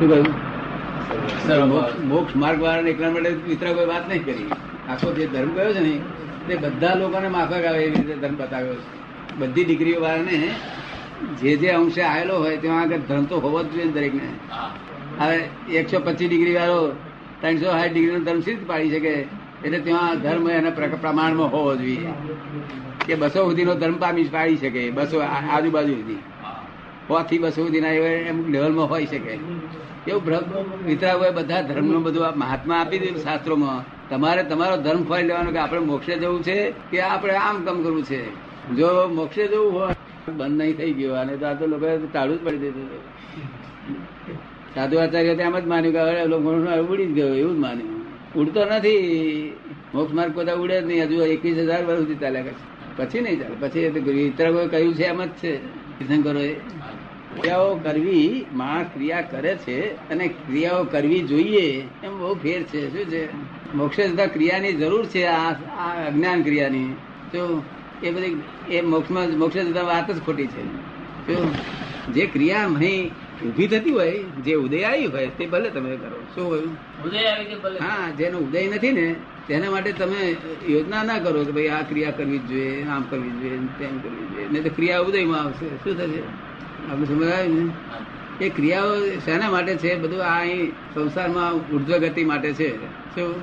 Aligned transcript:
શું 0.00 0.08
કહ્યું? 0.08 0.26
મોક્ષ- 2.08 2.38
માર્ગ 2.38 2.62
વાળાને 2.62 2.90
એકલા 2.90 3.10
માટે 3.10 3.30
મિત્ર 3.30 3.72
કોઈ 3.72 3.86
વાત 3.86 4.08
નહીં 4.08 4.24
કરી. 4.24 4.50
આખો 4.88 5.12
જે 5.12 5.26
ધર્મ 5.26 5.54
કયો 5.54 5.72
છે 5.72 5.80
ને, 5.80 6.00
તે 6.46 6.56
બધા 6.56 6.94
લોકોને 6.94 7.28
માફક 7.28 7.64
આવે 7.64 7.84
એવી 7.84 7.94
રીતે 7.94 8.16
ધર્મ 8.16 8.36
બતાવ્યો 8.36 8.74
છે. 8.74 9.00
બધી 9.38 9.64
ડિગ્રીઓ 9.64 10.00
વાળાને 10.00 10.50
જે 11.40 11.56
જે 11.56 11.68
અંશે 11.68 12.02
આવેલો 12.02 12.38
હોય 12.38 12.56
તેમાં 12.56 12.80
આગળ 12.80 12.96
ધર્મ 12.96 13.24
તો 13.24 13.40
હોવો 13.40 13.62
જ 13.62 13.66
જોઈએ 13.66 13.84
દરેકને. 13.84 14.32
હવે 15.18 15.36
એકસો 15.72 15.98
પચીસ 15.98 16.30
ડિગ્રી 16.30 16.54
વાળો, 16.54 16.92
ત્રણસો 17.40 17.64
સાઠ 17.64 17.92
ડિગ્રી 17.92 18.12
નો 18.12 18.24
ધર્મ 18.24 18.40
સિદ્ધ 18.40 18.66
પાડી 18.66 18.90
શકે? 18.90 19.26
એટલે 19.64 19.78
ત્યાં 19.78 20.20
ધર્મ 20.20 20.50
એના 20.50 20.70
પ્ર- 20.70 20.96
પ્રમાણમાં 21.00 21.50
હોવો 21.50 21.76
જોઈએ. 21.76 22.06
કે 23.06 23.14
બસો 23.14 23.50
સુધીનો 23.50 23.74
ધર્મ 23.74 23.98
પામી 23.98 24.24
પાડી 24.24 24.56
શકે, 24.56 24.90
બસો 24.90 25.20
આજુબાજુ 25.20 25.94
સુધી. 25.94 26.22
હોથી 27.10 27.38
બસો 27.38 27.62
સુધીના 27.62 27.88
એવા 27.88 28.30
અમુક 28.30 28.48
લેવલમાં 28.48 28.88
હોઈ 28.88 29.06
શકે. 29.06 29.38
વિતરા 30.86 31.14
હોય 31.14 31.30
બધા 31.30 31.60
ધર્મનું 31.62 32.02
બધું 32.02 32.24
મહાત્મા 32.36 32.76
આપી 32.76 32.98
દીધું 32.98 33.22
શાસ્ત્રોમાં. 33.22 33.84
તમારે 34.10 34.42
તમારો 34.42 34.76
ધર્મ 34.76 35.02
ફાઈ 35.04 35.22
લેવાનો 35.22 35.50
કે 35.50 35.58
આપણે 35.58 35.80
મોક્ષે 35.80 36.14
જવું 36.16 36.42
છે 36.42 36.72
કે 36.90 37.00
આપણે 37.00 37.34
આમ 37.34 37.64
કામ 37.64 37.82
કરવું 37.82 38.04
છે? 38.04 38.22
જો 38.76 39.08
મોક્ષે 39.08 39.46
જવું 39.46 39.72
હોય, 39.72 39.94
બંધ 40.36 40.58
નહીં 40.58 40.76
થઈ 40.76 40.92
ગયું. 40.92 41.16
અને 41.16 41.36
તો 41.36 41.46
આ 41.46 41.54
તો 41.54 41.66
લોકો 41.66 42.06
ટાળું 42.12 42.36
જ 42.40 42.44
પડી 42.44 42.56
દીધું 42.56 42.88
સાધુ 44.74 44.96
આચાર્ય 44.98 45.28
એમ 45.28 45.58
જ 45.58 45.66
માન્યું 45.66 45.94
કે 45.94 46.00
હવે 46.00 46.26
લોકો 46.26 46.48
ઉડી 46.92 47.06
જ 47.06 47.12
ગયો, 47.12 47.34
એવું 47.34 47.54
જ 47.56 47.58
માન્યું. 47.58 47.90
ઉડતો 48.34 48.64
નથી. 48.64 48.96
મોક્ષ 49.94 50.14
માર્ગ 50.14 50.32
બધા 50.34 50.54
ઉડે 50.54 50.80
જ 50.80 50.84
નહીં. 50.86 51.02
હજુ 51.04 51.22
એકવીસ 51.24 51.56
હજાર 51.58 51.84
વર્ષ 51.84 51.98
સુધી 51.98 52.14
ચાલ્યા 52.14 52.42
કરશે. 52.42 52.66
પછી 52.96 53.20
નહીં 53.20 53.38
ચાલે. 53.40 53.56
પછી 53.60 53.80
તો 54.36 54.66
કહ્યું 54.68 54.94
છે 54.94 55.04
એમ 55.04 55.24
જ 55.24 55.28
છે. 55.42 55.54
તીર્થંકરોએ 55.98 56.52
ક્રિયાઓ 57.30 57.76
કરવી 57.76 58.46
માણસ 58.52 58.86
ક્રિયા 58.94 59.22
કરે 59.22 59.56
છે 59.56 60.08
અને 60.08 60.28
ક્રિયાઓ 60.28 60.84
કરવી 60.84 61.22
જોઈએ 61.22 61.88
એમ 62.02 62.18
બહુ 62.18 62.34
ફેર 62.34 62.62
છે. 62.62 62.90
શું 62.92 63.10
છે? 63.10 63.28
મોક્ષે 63.74 64.08
જતા 64.08 64.26
ક્રિયાની 64.26 64.72
જરૂર 64.72 65.06
છે 65.06 65.24
આ 65.26 65.50
અજ્ઞાન 66.06 66.42
ક્રિયાની. 66.42 66.96
તો 67.32 67.62
એ 68.02 68.10
બધી 68.10 68.42
એ 68.70 68.80
મોક્ષમાં 68.80 69.28
મોક્ષે 69.38 69.64
જતા 69.64 69.82
વાત 69.82 70.10
જ 70.10 70.20
ખોટી 70.20 70.46
છે. 70.46 70.62
તો 71.26 71.50
જે 72.12 72.26
ક્રિયા 72.26 72.64
અહીં 72.64 73.10
ઊભી 73.46 73.66
થતી 73.66 73.90
હોય 73.90 74.12
જે 74.44 74.54
ઉદય 74.54 74.82
આવી 74.82 75.06
હોય 75.06 75.26
તે 75.26 75.46
ભલે 75.46 75.70
તમે 75.70 75.96
કરો. 75.96 76.18
શું 76.34 76.46
હોય? 76.46 76.60
ઉદય 77.06 77.18
આવી 77.18 77.54
ભલે? 77.54 77.78
હા 77.78 78.10
જેનો 78.10 78.38
ઉદય 78.38 78.66
નથી 78.66 78.92
ને 78.92 79.14
તેના 79.48 79.70
માટે 79.70 79.92
તમે 79.92 80.36
યોજના 80.68 81.02
ના 81.02 81.18
કરો 81.18 81.44
કે 81.44 81.52
ભાઈ 81.52 81.68
આ 81.68 81.82
ક્રિયા 81.82 82.10
કરવી 82.10 82.38
જોઈએ 82.38 82.84
આમ 82.84 83.02
કરવી 83.02 83.30
જોઈએ 83.30 83.58
તેમ 83.78 83.98
કરવી 83.98 84.26
જોઈએ. 84.26 84.48
નહીં 84.48 84.62
તો 84.62 84.70
ક્રિયા 84.76 84.98
ઉદયમાં 84.98 85.40
આવશે. 85.40 85.66
શું 85.84 85.96
થશે? 85.96 86.49
આપણે 86.90 87.06
સમજ 87.06 87.26
ને? 87.48 88.44
એ 88.44 88.48
ક્રિયાઓ 88.48 89.00
શેના 89.24 89.50
માટે 89.50 89.76
છે? 89.76 89.98
બધું 89.98 90.24
આ 90.24 90.40
અહીં 90.40 90.70
સંસારમાં 90.94 91.54
ઉર્ધ્વ 91.54 91.96
ગતિ 91.96 92.24
માટે 92.24 92.52
છે. 92.52 92.86
શું? 93.14 93.34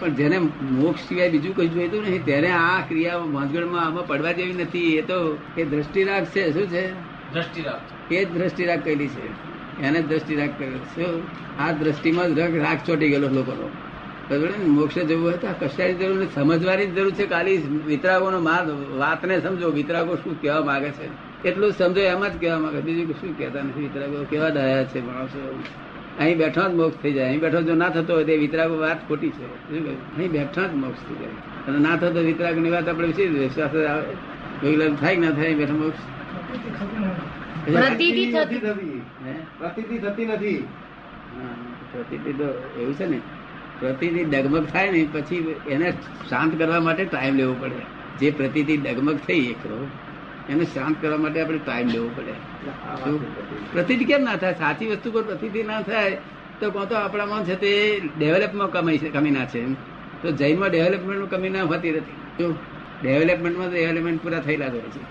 પણ 0.00 0.08
જેને 0.08 0.38
મોક્ષ 0.70 1.00
સિવાય 1.08 1.30
બીજું 1.30 1.56
કશું 1.56 1.72
જોઈતું 1.72 2.02
નહીં 2.02 2.24
તેને 2.24 2.50
આ 2.50 2.80
ક્રિયા 2.80 3.18
ભાંજગડમાં 3.18 3.86
આમાં 3.86 4.06
પડવા 4.06 4.32
જેવી 4.32 4.52
નથી. 4.52 4.96
એ 4.96 5.02
તો 5.02 5.38
એ 5.56 5.64
દ્રષ્ટિરાગ 5.64 6.24
છે. 6.24 6.52
શું 6.52 6.66
છે? 6.66 6.92
દ્રષ્ટિ 7.32 7.62
રાખ 7.62 8.12
એ 8.12 8.24
જ 8.24 8.30
દ્રષ્ટિરાગ 8.30 8.84
કહેલી 8.84 9.08
છે. 9.08 9.26
એને 9.82 10.02
દ્રષ્ટિરાગ 10.02 10.50
કર્યો 10.58 10.78
શું? 10.78 11.22
આ 11.62 11.72
દ્રષ્ટિમાં 11.72 12.34
જ 12.34 12.38
રાગ 12.38 12.78
ચોટી 12.86 13.08
ગયેલો 13.08 13.28
લોકોનો. 13.28 13.70
મોક્ષ 14.30 14.58
ને? 14.58 14.64
મોક્ષે 14.64 15.04
જવું 15.04 15.24
હોય 15.24 15.36
તો 15.36 15.48
કશાની 15.60 15.94
જરૂર 15.94 16.16
નથી. 16.16 16.34
સમજવાની 16.34 16.86
જરૂર 16.86 17.10
છે. 17.10 17.26
ખાલી 17.26 17.56
વિતરાગોનો 17.86 18.40
માર્ગ 18.40 18.70
વાતને 18.98 19.40
સમજો. 19.40 19.68
વિતરાગો 19.68 20.16
શું 20.16 20.40
કહેવા 20.40 20.64
માંગે 20.64 20.90
છે? 20.90 21.31
એટલું 21.44 21.72
સમજો 21.72 22.00
એમ 22.00 22.28
જ 22.28 22.40
કહેવા 22.40 22.58
માંગે. 22.58 22.80
બીજું 22.80 23.14
શું 23.14 23.38
કહેતા 23.38 23.62
નથી 23.62 23.80
વિતરાગો? 23.80 24.24
કેવા 24.30 24.48
દયા 24.48 24.84
છે 24.84 25.00
માણસો? 25.06 25.62
અહીં 26.18 26.38
બેઠો 26.38 26.68
જ 26.68 26.74
મોક્ષ 26.74 26.96
થઈ 27.02 27.12
જાય. 27.12 27.26
અહીં 27.26 27.40
બેઠો 27.40 27.62
જો 27.62 27.74
ના 27.74 27.88
થતો 27.88 28.14
હોય 28.14 28.24
તે 28.24 28.36
વિતરાગો 28.36 28.76
વાત 28.78 29.08
ખોટી 29.08 29.30
છે. 29.30 30.16
અહીં 30.16 30.30
બેઠા 30.30 30.66
જ 30.66 30.74
મોક્ષ 30.74 30.98
થઈ 31.08 31.14
જાય. 31.14 31.28
અને 31.68 31.78
ના 31.78 31.96
થતો 31.96 32.20
વિતરાગની 32.20 32.70
વાત 32.70 32.88
આપણે 32.88 33.06
વિશે 33.06 33.26
વિશ્વાસ 33.26 33.76
આવે. 33.76 34.96
થાય 35.00 35.16
ના 35.16 35.30
થાય 35.30 35.44
અહીં 35.44 35.58
બેઠો 35.58 35.72
મોક્ષ? 35.72 35.98
પ્રતીતિ 37.72 38.32
થતી. 39.98 40.24
નથી. 40.26 40.64
હા, 41.36 41.54
પ્રતિથી 41.92 42.32
તો 42.32 42.48
એવું 42.80 42.94
છે 42.94 43.06
ને. 43.06 43.20
પ્રતિથી 43.80 44.24
ડગમગ 44.24 44.66
થાય 44.66 44.90
ને 44.90 45.08
પછી 45.12 45.54
એને 45.68 45.90
શાંત 46.30 46.58
કરવા 46.58 46.80
માટે 46.80 47.04
ટાઈમ 47.04 47.34
લેવો 47.34 47.56
પડે. 47.60 47.80
જે 48.20 48.30
પ્રતિથી 48.30 48.76
ડગમગ 48.76 49.16
થઈ 49.16 49.46
એકરો 49.50 49.88
એને 50.48 50.64
શાંત 50.64 50.96
કરવા 51.02 51.18
માટે 51.18 51.40
આપણે 51.40 51.58
ટાઈમ 51.58 51.88
લેવો 51.88 52.08
પડે? 52.16 52.34
પ્રતિથી 53.72 54.04
કેમ 54.04 54.22
ના 54.22 54.36
થાય? 54.36 54.54
સાચી 54.54 54.86
વસ્તુ 54.86 55.10
પર 55.10 55.22
પ્રતિથી 55.22 55.62
ના 55.62 55.80
થાય 55.82 56.18
તો 56.60 56.70
કહો 56.70 56.84
તો 56.84 56.94
આપણામાં 56.94 57.44
છે 57.44 57.54
તે 57.54 57.72
ડેવલપમાં 58.18 58.70
કમાઈ 58.70 58.98
છે 58.98 59.08
કમી 59.08 59.30
ના 59.30 59.44
છે 59.44 59.64
તો 60.22 60.30
જૈનમાં 60.30 60.68
ડેવલપમેન્ટમાં 60.68 61.30
કમી 61.30 61.48
ના 61.48 61.62
હોતી 61.62 61.90
નથી. 61.90 62.54
ડેવલપમેન્ટમાં 63.02 63.66
તો 63.66 63.72
ડેવલપમેન્ટ 63.72 64.22
પૂરા 64.22 64.40
થયેલા 64.40 64.68
જ 64.68 64.70
હોય 64.70 64.80
છે? 64.80 65.02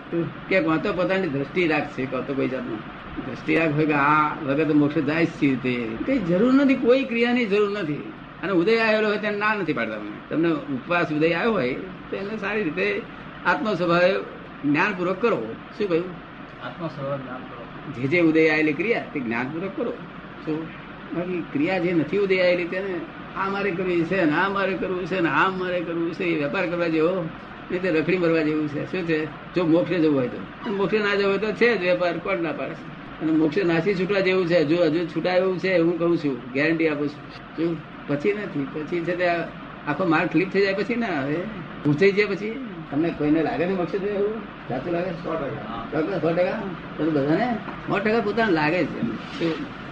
કે 0.49 0.61
કહો 0.61 0.77
તો 0.77 0.93
પોતાની 0.93 1.27
દ્રષ્ટિ 1.27 1.67
રાખશે 1.67 2.05
કહો 2.05 2.21
તો 2.21 2.33
કોઈ 2.33 2.47
જાતનું. 2.47 2.79
દ્રષ્ટિ 3.25 3.55
રાખ 3.55 3.73
હોય 3.73 3.85
કે 3.85 3.93
આ 3.93 4.35
વગર 4.45 4.67
તો 4.67 4.73
મોક્ષ 4.73 4.97
જાય 4.99 5.25
જ 5.25 5.29
છે 5.29 5.55
તે 5.63 5.73
કઈ 6.05 6.19
જરૂર 6.19 6.53
નથી 6.53 6.75
કોઈ 6.75 7.03
ક્રિયાની 7.03 7.45
જરૂર 7.45 7.71
નથી. 7.79 8.03
અને 8.43 8.51
ઉદય 8.51 8.77
આવેલો 8.77 9.07
હોય 9.07 9.17
તેને 9.17 9.37
ના 9.37 9.53
નથી 9.53 9.73
પાડતા. 9.73 9.97
તમને 10.29 10.49
ઉપવાસ 10.75 11.11
ઉદય 11.11 11.31
આવ્યો 11.33 11.51
હોય 11.51 11.73
તો 12.09 12.15
એને 12.15 12.37
સારી 12.37 12.63
રીતે 12.63 13.01
આત્મ 13.45 13.73
સ્વભાવે 13.73 14.13
જ્ઞાનપૂર્વક 14.65 15.21
કરો. 15.21 15.55
શું 15.77 15.89
કહ્યું? 15.89 16.05
આત્મ 16.65 16.85
નામ 17.09 17.41
કરો. 17.41 18.01
જે 18.01 18.07
જે 18.07 18.19
ઉદય 18.19 18.49
આવેલી 18.49 18.73
ક્રિયા 18.73 19.03
તે 19.13 19.19
જ્ઞાનપૂર્વક 19.19 19.71
કરો. 19.75 19.91
શું? 20.45 20.65
બાકી 21.15 21.43
ક્રિયા 21.53 21.77
જે 21.77 21.93
નથી 21.93 22.17
ઉદય 22.17 22.41
આવેલી 22.41 22.67
તેને 22.67 22.99
આ 23.37 23.49
મારે 23.49 23.71
કરવી 23.71 24.03
છે 24.03 24.25
ને 24.25 24.31
આ 24.31 24.49
મારે 24.49 24.73
કરવું 24.73 25.05
છે 25.05 25.19
ને 25.19 25.29
આ 25.29 25.49
મારે 25.49 25.79
કરવું 25.79 26.13
છે 26.13 26.23
એ 26.23 26.43
વેપાર 26.43 26.69
કરવા 26.69 26.87
જેવો 26.87 27.29
નહીં 27.71 27.81
તે 27.81 27.91
રખડી 27.91 28.17
મરવા 28.17 28.41
જેવું 28.41 28.67
છે. 28.67 28.91
શું 28.91 29.07
છે? 29.07 29.25
જો 29.25 29.65
મોક્ષે 29.65 29.99
જવું 29.99 30.17
હોય 30.17 30.27
તો. 30.27 30.71
મોક્ષે 30.71 30.99
ના 30.99 31.15
જવું 31.15 31.29
હોય 31.29 31.37
તો 31.37 31.51
છે 31.51 31.77
જ 31.77 31.81
વેપાર 31.81 32.17
કોણ 32.17 32.39
ના 32.39 32.51
પાડે? 32.51 32.73
છે? 32.73 33.21
અને 33.21 33.31
મોક્ષે 33.31 33.63
નાસી 33.63 33.95
છૂટવા 33.95 34.19
જેવું 34.19 34.47
છે. 34.47 34.65
જો 34.65 34.83
હજુ 34.83 35.05
છૂટાયું 35.05 35.43
એવું 35.43 35.59
છે 35.59 35.77
હું 35.77 35.99
કહું 35.99 36.17
છું. 36.17 36.51
ગેરંટી 36.53 36.87
આપું 36.87 37.09
છું. 37.09 37.31
શું 37.57 37.77
પછી 38.07 38.33
નથી 38.33 38.67
પછી 38.73 38.99
છે 38.99 39.15
તે 39.15 39.27
આખો 39.87 40.05
માર્ગ 40.05 40.29
ક્લિક 40.29 40.51
થઈ 40.51 40.61
જાય 40.61 40.73
પછી 40.73 40.95
ના 40.95 41.21
હવે 41.21 41.35
હું 41.85 41.99
થઈ 41.99 42.11
જાય 42.11 42.25
પછી? 42.25 42.65
તમને 42.91 43.09
કોઈને 43.09 43.43
લાગે 43.43 43.65
ને 43.65 43.73
મોક્ષે 43.73 43.97
જવું 43.97 44.09
એવું? 44.09 44.39
સાચું 44.39 44.93
લાગે? 44.93 45.11
સો 45.11 45.33
ટકા. 45.33 46.19
સો 46.19 46.29
ટકા? 46.33 46.61
તો 46.97 47.11
બધાને 47.11 47.55
સો 47.55 47.99
ટકા 47.99 48.21
પોતાને 48.21 48.51
લાગે 48.51 48.85
છે? 48.85 49.01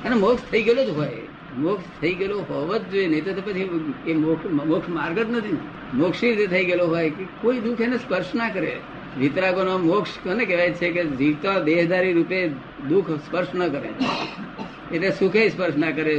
અને 0.03 0.15
મોક્ષ 0.15 0.43
થઈ 0.51 0.63
ગયેલો 0.63 0.85
જ 0.85 0.89
હોય. 0.89 1.17
મોક્ષ 1.57 2.01
થઈ 2.01 2.13
ગયેલો 2.13 2.39
હોવો 2.39 2.77
જ 2.77 2.81
જોઈએ. 2.81 3.07
નહીં 3.07 3.25
તો 3.25 3.41
પછી 3.41 3.93
એ 4.07 4.13
મોક્ષ 4.13 4.45
મોક્ષ 4.45 4.89
માર્ગ 4.89 5.19
જ 5.19 5.31
નથી. 5.31 5.57
મોક્ષી 5.93 6.29
રીતે 6.29 6.47
થઈ 6.47 6.65
ગયેલો 6.65 6.87
હોય 6.87 7.09
કે 7.09 7.25
કોઈ 7.41 7.59
દુઃખ 7.59 7.81
એને 7.81 7.97
સ્પર્શ 7.97 8.25
ના 8.35 8.49
કરે. 8.49 8.79
વિતરાગોનો 9.17 9.77
મોક્ષ 9.77 10.11
કોને 10.23 10.45
કહેવાય 10.45 10.71
છે 10.71 10.91
કે 10.91 11.05
જીવતા 11.05 11.59
દેહધારી 11.59 12.13
રૂપે 12.13 12.47
દુઃખ 12.87 13.11
સ્પર્શ 13.11 13.47
ન 13.55 13.67
કરે. 13.67 13.89
એટલે 14.95 15.11
સુખે 15.11 15.49
સ્પર્શ 15.49 15.77
ના 15.77 15.91
કરે. 15.91 16.17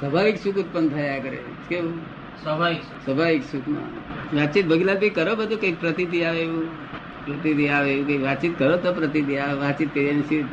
સ્વાભાવિક 0.00 0.36
સુખ 0.44 0.54
ઉત્પન્ન 0.54 0.88
થયા 0.88 1.18
કરે. 1.18 1.38
કેવું? 1.68 2.19
સ્વાભાવિક 2.44 3.42
સુખમાં 3.42 3.88
વાતચીત 4.36 4.66
ભગીલાલભાઈ 4.66 5.10
કરો 5.10 5.36
બધું 5.36 5.60
કંઈક 5.60 5.80
પ્રતિતિ 5.80 6.24
આવે 6.24 6.38
એવું. 6.38 6.64
પ્રતિતિ 7.26 7.68
આવે 7.68 7.92
એવું 7.92 8.06
કઈ 8.06 8.18
વાતચીત 8.18 8.58
કરો 8.58 8.76
તો 8.76 8.92
પ્રતિતિ 8.92 9.36
આવે 9.36 9.54
વાતચીત 9.60 9.94
કરી 9.94 10.08
આવે 10.10 10.46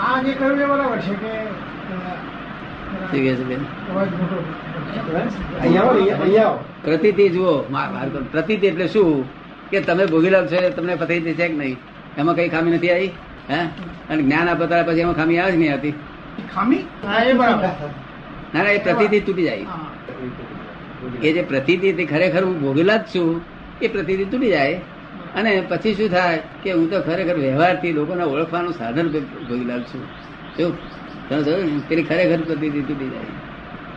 આ 0.00 0.22
જે 0.22 0.32
કહ્યું 0.32 0.58
બરાબર 0.58 0.98
છે 0.98 1.14
કે 3.20 3.36
શું 3.36 3.48
પ્રતિતિ 6.82 7.28
જુઓ. 7.28 7.52
પ્રતિતિ 8.32 8.66
એટલે 8.66 8.88
શું? 8.88 9.24
કે 9.70 9.80
તમે 9.80 10.06
ભોગીલા 10.06 10.46
છો 10.46 10.70
તમને 10.70 10.94
પતિ 10.94 11.20
છે 11.20 11.34
કે 11.34 11.48
નહીં? 11.48 11.76
એમાં 12.18 12.34
કઈ 12.34 12.48
ખામી 12.48 12.70
નથી 12.70 12.90
આવી? 12.90 13.10
હે? 13.50 13.60
અને 14.10 14.22
જ્ઞાન 14.22 14.48
આપતા 14.48 14.82
પછી 14.82 15.00
એમાં 15.00 15.14
ખામી 15.14 15.38
આવે 15.38 15.52
જ 15.52 15.54
નહીં 15.56 15.72
આવતી? 15.72 15.94
ખામી? 16.54 16.84
ના 18.54 18.62
ના 18.62 18.70
એ 18.70 18.78
પ્રતિતિ 18.78 19.20
તૂટી 19.20 19.42
જાય. 19.42 19.66
એ 21.22 21.32
જે 21.32 21.42
પ્રતિતિ 21.42 21.92
તે 21.92 22.04
ખરેખર 22.04 22.44
હું 22.44 22.60
ભોગેલા 22.60 22.96
જ 22.96 23.00
છું, 23.14 23.40
એ 23.80 23.88
પ્રતિતિ 23.88 24.24
તૂટી 24.24 24.50
જાય. 24.50 24.80
અને 25.34 25.62
પછી 25.68 25.94
શું 25.94 26.08
થાય 26.08 26.42
કે 26.62 26.72
હું 26.72 26.90
તો 26.90 27.00
ખરેખર 27.00 27.34
વ્યવહારથી 27.34 27.92
લોકોને 27.92 28.22
ઓળખવાનું 28.22 28.72
સાધન 28.72 29.08
ભોગેલા 29.48 29.78
છું. 29.78 30.02
શું? 30.56 30.72
પેલી 31.88 32.02
ખરેખર 32.02 32.40
પ્રતિતિ 32.42 32.80
તૂટી 32.80 33.08
જાય. 33.08 33.32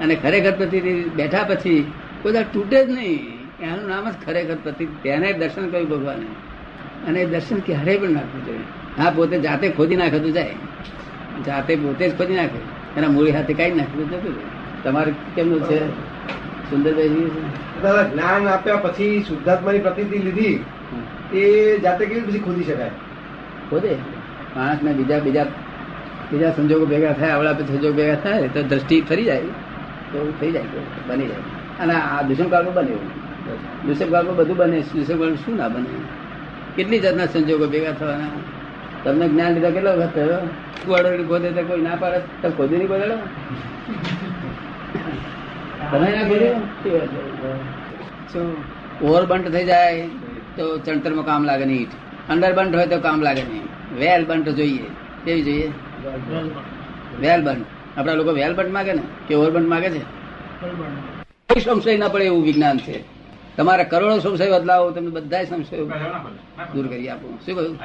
અને 0.04 0.16
ખરેખર 0.16 0.52
પ્રતિતિ 0.52 0.94
બેઠા 1.16 1.44
પછી 1.44 1.92
કોઈ 2.22 2.34
તૂટે 2.54 2.86
જ 2.86 2.90
નહીં. 2.90 3.36
એનું 3.62 3.88
નામ 3.88 4.10
જ 4.10 4.13
ખરેખર 4.25 4.56
પ્રતિ 4.63 4.86
તેને 5.04 5.34
દર્શન 5.34 5.69
કર્યું 5.69 5.90
ભગવાને. 5.90 6.25
અને 7.08 7.19
એ 7.22 7.25
દર્શન 7.25 7.60
ક્યારેય 7.60 7.98
પણ 7.98 8.10
નાખવું 8.10 8.46
જોઈએ 8.46 8.60
હા, 8.98 9.10
પોતે 9.10 9.40
જાતે 9.40 9.69
ખોદી 9.69 9.96
નાખતું 9.96 10.34
જાય. 10.34 10.56
જાતે 11.46 11.75
પોતે 11.75 12.10
જ 12.10 12.18
ખોદી 12.18 12.36
નાખે. 12.36 12.60
એના 12.98 13.08
મૂળી 13.08 13.31
હાથે 13.31 13.54
કાંઈ 13.54 13.72
નાખતું 13.72 14.12
રહે. 14.12 14.31
તમારે 14.84 15.12
કેમનું 15.36 15.62
છે? 15.63 15.80
સુંદરભાઈ 16.70 17.32
દાદા 17.84 18.04
જ્ઞાન 18.04 18.48
આપ્યા 18.48 18.76
પછી 18.76 19.26
શુદ્ધાત્માની 19.28 19.80
પ્રતીતિ 19.80 20.18
લીધી 20.18 20.66
એ 21.34 21.78
જાતે 21.80 22.06
કેવી 22.06 22.22
પછી 22.22 22.40
ખોદી 22.40 22.64
શકાય? 22.64 22.92
ખોદે. 23.70 23.96
માણસને 24.56 24.94
બીજા 24.94 25.20
બીજા 25.20 25.44
બીજા 26.32 26.52
સંજોગો 26.52 26.86
ભેગા 26.86 27.14
થાય 27.14 27.30
આવડા 27.30 27.54
સંજોગ 27.54 27.96
ભેગા 27.96 28.16
થાય 28.16 28.48
તો 28.48 28.64
દ્રષ્ટિ 28.64 29.02
ફરી 29.02 29.24
જાય. 29.24 29.42
તો 30.12 30.34
થઈ 30.40 30.52
જાય 30.52 30.64
બની 31.08 31.28
જાય. 31.28 31.38
અને 31.80 31.94
આ 31.94 32.22
દુષ્મ 32.22 32.50
કાળમાં 32.50 32.74
બને 32.74 32.92
એવું 32.92 33.88
દુષ્મ 33.88 34.12
કાળમાં 34.12 34.36
બધું 34.36 34.58
બને 34.58 34.82
દુષ્મ 34.82 35.18
કાળમાં 35.18 35.36
શું 35.36 35.58
ના 35.58 35.68
બને? 35.68 35.86
કેટલી 36.76 37.00
જાતના 37.00 37.26
સંજોગો 37.26 37.68
ભેગા 37.68 37.92
થવાના? 37.92 38.28
તમને 39.04 39.28
જ્ઞાન 39.30 39.54
લીધા 39.54 39.70
કેટલો 39.70 39.92
વખત 39.92 40.16
થયો? 40.16 40.38
કુવાડો 40.86 41.24
ખોદે 41.24 41.52
તો 41.52 41.64
કોઈ 41.64 41.82
ના 41.82 41.96
પાડે? 41.96 42.20
તો 42.42 42.50
ખોદી 42.50 42.78
નહીં 42.78 42.88
ખોદેલો 42.88 43.16
ઓવરબંટ 49.02 49.50
થઈ 49.50 49.66
જાય 49.66 50.08
તો 50.58 50.78
ચણતરમાં 50.78 51.26
કામ 51.26 51.44
લાગે 51.44 51.66
નહીં. 51.66 51.88
અંડરબંટ 52.30 52.76
હોય 52.76 52.88
તો 52.88 53.00
કામ 53.00 53.22
લાગે 53.22 53.44
નહીં. 53.44 53.64
વેલ 54.00 54.26
બંટ 54.26 54.50
જોઈએ. 54.50 54.86
કેવી 55.26 55.42
જોઈએ? 55.42 55.72
વેલ 57.22 57.44
બંટ 57.44 57.66
આપણા 57.98 58.14
લોકો 58.14 58.32
વેલ 58.32 58.56
બંટ 58.56 58.72
માગે 58.72 58.94
ને? 58.94 59.02
કે 59.28 59.36
ઓવરબંટ 59.36 59.68
માગે 59.68 59.90
છે? 59.90 61.60
સંશય 61.60 61.98
ના 61.98 62.08
પડે 62.08 62.26
એવું 62.26 62.44
વિજ્ઞાન 62.44 62.78
છે. 62.78 63.04
તમારે 63.58 63.84
કરોડો 63.84 64.20
સંશય 64.20 64.52
બદલાવો 64.52 64.92
તમે 64.92 65.10
બધા 65.10 65.44
સંશયો 65.44 65.86
દૂર 66.74 66.88
કરી 66.88 67.10
આપો. 67.10 67.40
શું 67.46 67.56
કહ્યું? 67.56 67.78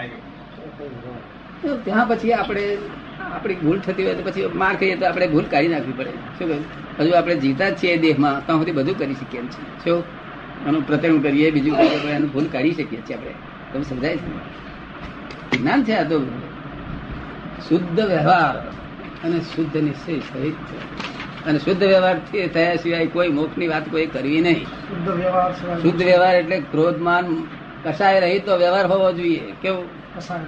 ત્યાં 1.63 2.09
પછી 2.09 2.33
આપણે 2.33 2.79
આપણી 3.21 3.55
ભૂલ 3.55 3.81
થતી 3.81 4.05
હોય 4.05 4.15
તો 4.15 4.31
પછી 4.31 4.47
માર 4.47 4.77
ખાઈએ 4.77 4.97
તો 4.97 5.07
આપણે 5.07 5.27
ભૂલ 5.27 5.45
કાઢી 5.45 5.69
નાખવી 5.69 5.93
પડે. 5.93 6.11
શું 6.11 6.49
કહ્યું? 6.49 6.65
હજુ 6.99 7.11
આપણે 7.11 7.35
જીતા 7.35 7.69
જ 7.69 7.83
છીએ 7.83 7.97
દેહમાં 7.97 8.47
ત્યાં 8.47 8.59
સુધી 8.59 8.73
બધું 8.73 8.99
કરી 8.99 9.15
શકીએ 9.15 9.41
છીએ 9.41 9.65
શું? 9.85 10.05
એનું 10.67 10.87
પ્રતરણ 10.87 11.21
કરીએ 11.21 11.51
બીજું 11.51 11.77
કરીએ 11.77 12.13
એનું 12.13 12.33
ભૂલ 12.33 12.47
કાઢી 12.47 12.73
શકીએ 12.73 13.01
છીએ 13.01 13.17
આપણે. 13.17 13.35
તમે 13.73 13.83
સમજાય 13.83 14.17
છે? 14.17 15.59
જ્ઞાન 15.59 15.85
છે 15.85 15.93
આ 15.93 16.03
તો. 16.03 16.21
શુદ્ધ 17.69 18.01
વ્યવહાર 18.01 18.73
અને 19.27 19.41
શુદ્ધ 19.41 19.77
નિશ્ચય 19.77 20.19
સહિત 20.19 20.55
છે. 20.55 21.11
અને 21.45 21.59
શુદ્ધ 21.59 21.83
વ્યવહાર 21.83 22.21
થયા 22.55 22.77
સિવાય 22.77 23.07
કોઈ 23.07 23.29
મોક્ષની 23.29 23.69
વાત 23.69 23.91
કોઈ 23.91 24.07
કરવી 24.07 24.41
નહીં. 24.41 24.65
શુદ્ધ 25.83 26.03
વ્યવહાર 26.03 26.35
એટલે 26.35 26.61
ક્રોધમાન 26.61 27.47
કશાય 27.85 28.21
રહી 28.21 28.39
તો 28.39 28.57
વ્યવહાર 28.57 28.87
હોવો 28.87 29.13
જોઈએ. 29.13 29.53
કેવું? 29.63 29.85
કસાય 30.17 30.39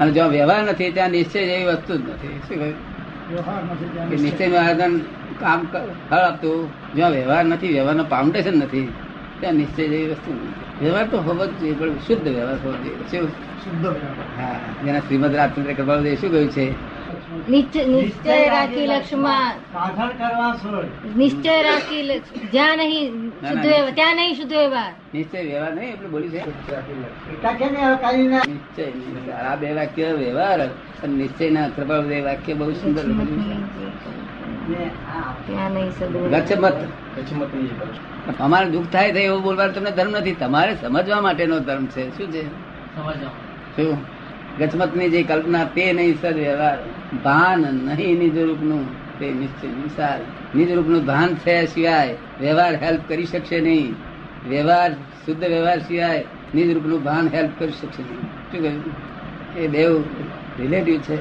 અને 0.00 0.10
જ્યાં 0.10 0.28
વ્યવહાર 0.28 0.62
નથી 0.62 0.90
ત્યાં 0.92 1.10
નિશ્ચય 1.10 1.46
જેવી 1.46 1.64
વસ્તુ 1.64 1.96
જ 1.96 2.00
નથી. 2.00 2.40
શું 2.48 2.58
કહ્યું. 2.58 4.10
નિશ્ચયનું 4.10 4.60
આયોજન 4.60 4.98
કામ 5.40 5.66
ફળ 6.10 6.16
આપતું. 6.16 6.68
જ્યાં 6.94 7.10
વ્યવહાર 7.10 7.44
નથી 7.44 7.68
વ્યવહારનો 7.68 8.04
ફાઉન્ડેશન 8.04 8.58
નથી 8.58 8.92
ત્યાં 9.40 9.54
નિશ્ચય 9.54 9.88
જેવી 9.88 10.06
વસ્તુ 10.06 10.32
નથી. 10.32 10.84
વ્યવહાર 10.84 11.06
તો 11.06 11.20
હોવો 11.20 11.46
જ 11.46 11.50
જોઈએ 11.50 11.74
પણ 11.74 11.98
શુદ્ધ 11.98 12.28
વ્યવહાર 12.28 12.56
હોવો 12.56 12.72
જોઈએ. 12.72 12.96
શું? 12.96 13.28
શુદ્ધ 13.28 13.86
હા 14.38 14.60
જેના 14.84 14.98
શ્રીમદ 14.98 15.34
રાજચંદ્ર 15.34 15.72
કૃપાલ 15.72 16.14
શું 16.14 16.30
કહ્યું 16.30 16.50
છે? 16.50 16.93
નિશ્ચય 17.50 17.84
નિશ્ચય 17.84 18.48
રાખી 18.48 18.86
લક્ષ્મણ. 18.86 19.50
સાધન 19.72 20.08
કરવા 20.08 20.56
છોડ 20.56 20.84
નિશ્ચય 21.16 21.62
રાખી 21.62 22.20
જ્યાં 22.52 22.76
નહીં 22.76 23.30
શુદ્ધ 23.30 23.66
વ્યવહાર 23.66 23.90
ત્યાં 23.90 24.16
નહીં 24.16 24.34
શુદ્ધ 24.34 24.52
વ્યવહાર 24.52 24.92
નિશ્ચય 25.14 25.42
વ્યવહાર 25.42 25.74
નહીં 25.74 25.92
એટલે 25.92 26.08
બોલી 26.08 26.28
છે. 26.28 26.46
નિશ્ચય 26.46 28.86
નિશ્ચય. 28.86 29.32
આ 29.32 29.56
બે 29.56 29.72
વાક્ય 29.72 30.12
વ્યવહાર 30.12 30.68
અને 31.04 31.28
પ્રભાવ 31.76 32.02
બે 32.02 32.20
વાક્ય 32.20 32.54
બહુ 32.54 32.72
સુંદર. 32.72 33.02
અમારે 38.40 38.70
દુઃખ 38.70 38.84
થાય 38.92 39.08
એવું 39.08 39.42
બોલવાનું 39.42 39.74
તમને 39.74 39.90
ધર્મ 39.90 40.10
નથી. 40.10 40.34
તમારે 40.34 40.74
સમજવા 40.74 41.20
માટેનો 41.20 41.58
ધર્મ 41.58 41.86
છે. 41.86 42.18
શું 42.18 42.32
છે? 42.32 42.42
સમજવા. 42.42 43.30
શું? 43.76 44.13
ગચમતની 44.58 45.10
જે 45.10 45.22
કલ્પના 45.22 45.64
તે 45.64 45.92
નહીં 45.92 46.20
સદ 46.22 46.34
વ્યવહાર. 46.34 46.78
ભાન 47.24 47.60
નહીં 47.60 48.18
નિજરૂપનું, 48.18 48.92
તે 49.18 49.32
નિશ્ચય 49.32 49.68
નિસાર. 49.68 50.20
નિજરૂપનું 50.56 51.06
ભાન 51.06 51.34
થયા 51.34 51.64
સિવાય 51.64 52.16
વ્યવહાર 52.40 52.74
હેલ્પ 52.74 53.00
કરી 53.08 53.24
શકશે 53.24 53.60
નહીં. 53.60 53.94
વ્યવહાર, 54.48 54.92
શુદ્ધ 54.92 55.44
વ્યવહાર 55.44 55.78
સિવાય 55.78 56.24
નિજરૂપનું 56.54 57.02
ભાન 57.02 57.28
હેલ્પ 57.28 57.50
કરી 57.58 57.72
શકશે 57.72 58.02
નહીં. 58.02 58.22
શું 58.22 58.62
કહ્યું? 58.62 58.84
એ 59.56 59.68
દેવ 59.68 60.02
રિલેટિવ 60.60 60.98
છે. 60.98 61.16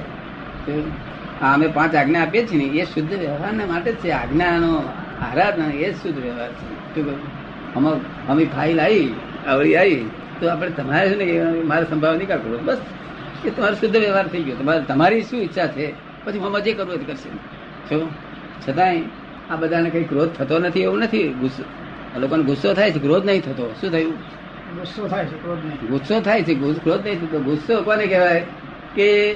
અમે 1.42 1.68
પાંચ 1.68 1.96
આજ્ઞા 1.96 2.22
આપીએ 2.22 2.48
છીએ 2.48 2.58
ને, 2.58 2.64
એ 2.64 2.86
શુદ્ધ 2.86 3.14
વ્યવહારને 3.14 3.66
માટે 3.66 3.92
છે. 3.92 4.10
આજ્ઞાનો 4.10 4.78
આરાધના, 5.22 5.66
એ 5.70 5.92
શુદ્ધ 5.92 6.20
વ્યવહાર 6.20 6.52
છે. 6.52 6.96
શું 6.96 7.06
કહ્યું? 7.06 7.44
અમે 7.76 8.00
અમે 8.30 8.46
ફાઇલ 8.46 8.82
આવી 8.82 9.14
આવડી 9.48 9.76
આવી 9.76 10.10
તો 10.40 10.50
આપણે 10.50 10.70
તમારે 10.70 11.10
શું 11.10 11.18
ને 11.18 11.62
મારે 11.64 11.86
સંભાવ 11.90 12.16
નહીં 12.16 12.28
કરવો 12.28 12.60
બસ. 12.64 12.78
એ 13.46 13.50
તમારો 13.50 13.76
શુદ્ધ 13.76 13.98
વ્યવહાર 13.98 14.28
થઈ 14.28 14.44
ગયો. 14.44 14.56
તમારે 14.56 14.82
તમારી 14.82 15.22
શું 15.22 15.42
ઈચ્છા 15.42 15.68
છે? 15.68 15.92
પછી 16.26 16.40
મમ્મા 16.40 16.60
જે 16.60 16.74
કરવું 16.74 16.94
એ 16.94 16.98
કરશે. 16.98 17.30
શું 17.90 18.12
છતાંય 18.70 19.02
આ 19.50 19.56
બધાને 19.56 19.90
કઈ 19.90 20.04
ક્રોધ 20.04 20.30
થતો 20.30 20.60
નથી 20.60 20.82
એવું 20.82 21.00
નથી. 21.00 21.28
ગુસ્સો 21.28 21.64
લોકોને 22.20 22.44
ગુસ્સો 22.44 22.74
થાય 22.74 22.92
છે 22.92 23.00
ક્રોધ 23.00 23.26
નહીં 23.26 23.42
થતો. 23.42 23.76
શું 23.82 23.92
થયું? 23.92 24.14
ગુસ્સો 24.14 25.08
થાય 25.08 25.26
છે 25.26 25.36
ક્રોધ 25.36 25.66
નહીં. 25.66 25.88
ગુસ્સો 25.88 26.20
થાય 26.20 26.44
છે 26.44 26.54
ક્રોધ 26.56 27.06
નહીં 27.06 27.22
થતો. 27.22 27.40
ગુસ્સો 27.40 27.82
કોને 27.82 28.08
કહેવાય? 28.08 28.46
કે 28.96 29.36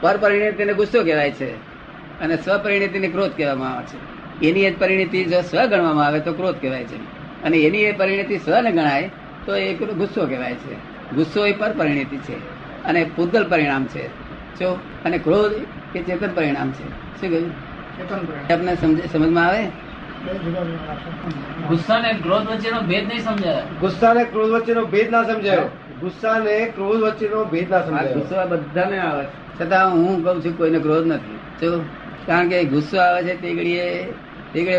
પરપરિણતિને 0.00 0.72
ગુસ્સો 0.72 1.04
કહેવાય 1.04 1.30
છે. 1.30 1.54
અને 2.20 2.36
સ્વપરિણતિને 2.36 3.08
ક્રોધ 3.08 3.30
કહેવામાં 3.36 3.76
આવે 3.76 3.86
છે. 3.86 4.20
એની 4.48 4.60
એ 4.60 4.70
જ 4.70 4.78
પરિણતિ 4.78 5.24
જો 5.24 5.40
સ્વ 5.40 5.64
ગણવામાં 5.64 6.06
આવે 6.06 6.20
તો 6.20 6.32
ક્રોધ 6.32 6.54
કહેવાય 6.60 6.84
છે. 6.84 6.96
અને 7.42 7.56
એની 7.56 7.78
એ 7.78 7.92
પરિણતિ 7.92 8.38
સ્વ 8.38 8.60
ને 8.60 8.72
ગણાય 8.72 9.10
તો 9.46 9.56
એ 9.56 9.74
ગુસ્સો 9.74 10.26
કહેવાય 10.26 10.54
છે. 10.54 10.74
ગુસ્સો 11.14 11.46
એ 11.46 11.52
પરપરિણતિ 11.52 12.16
છે. 12.16 12.59
અને 12.90 13.10
પૂતગલ 13.16 13.48
પરિણામ 13.48 13.84
છે. 13.84 14.06
જો 14.58 14.78
અને 15.04 15.18
ક્રોધ 15.18 15.52
એ 15.96 16.02
ચેતન 16.02 16.32
પરિણામ 16.34 16.70
છે. 16.70 16.88
શું 17.20 17.30
કહ્યું. 17.30 17.50
આપને 18.52 18.74
સમજ 18.74 19.10
સમજમાં 19.12 19.46
આવે. 19.46 19.64
ગુસ્સા 21.68 21.98
ને 22.00 22.12
ક્રોધ 22.12 22.46
વચ્ચેનો 22.46 22.80
ભેદ 22.80 23.08
નહીં 23.08 23.22
સમજાય. 23.24 23.62
ગુસ્સા 23.80 24.12
ને 24.14 24.24
ક્રોધ 24.24 24.50
વચ્ચેનો 24.50 24.84
ભેદ 24.84 25.10
ના 25.10 25.22
સમજાયો. 25.22 25.68
ગુસ્સા 26.00 26.32
અને 26.32 26.72
ક્રોધ 26.74 27.00
વચ્ચેનો 27.00 27.44
ભેદ 27.44 27.70
ના 27.70 27.82
સમજાયો. 27.82 28.14
ગુસ્સા 28.14 28.44
બધાને 28.44 28.98
આવે. 28.98 29.26
છતાં 29.60 29.92
હું 29.92 30.24
કઉ 30.24 30.40
છું 30.44 30.58
કોઈને 30.58 30.78
ક્રોધ 30.78 31.06
નથી. 31.06 31.38
જો 31.60 31.84
કારણ 32.26 32.48
કે 32.48 32.64
ગુસ્સો 32.64 33.00
આવે 33.00 33.22
છે 33.22 33.42
તે 33.42 33.54
ઘડીએ 33.54 34.04
તે 34.52 34.62
ઘડીએ 34.62 34.78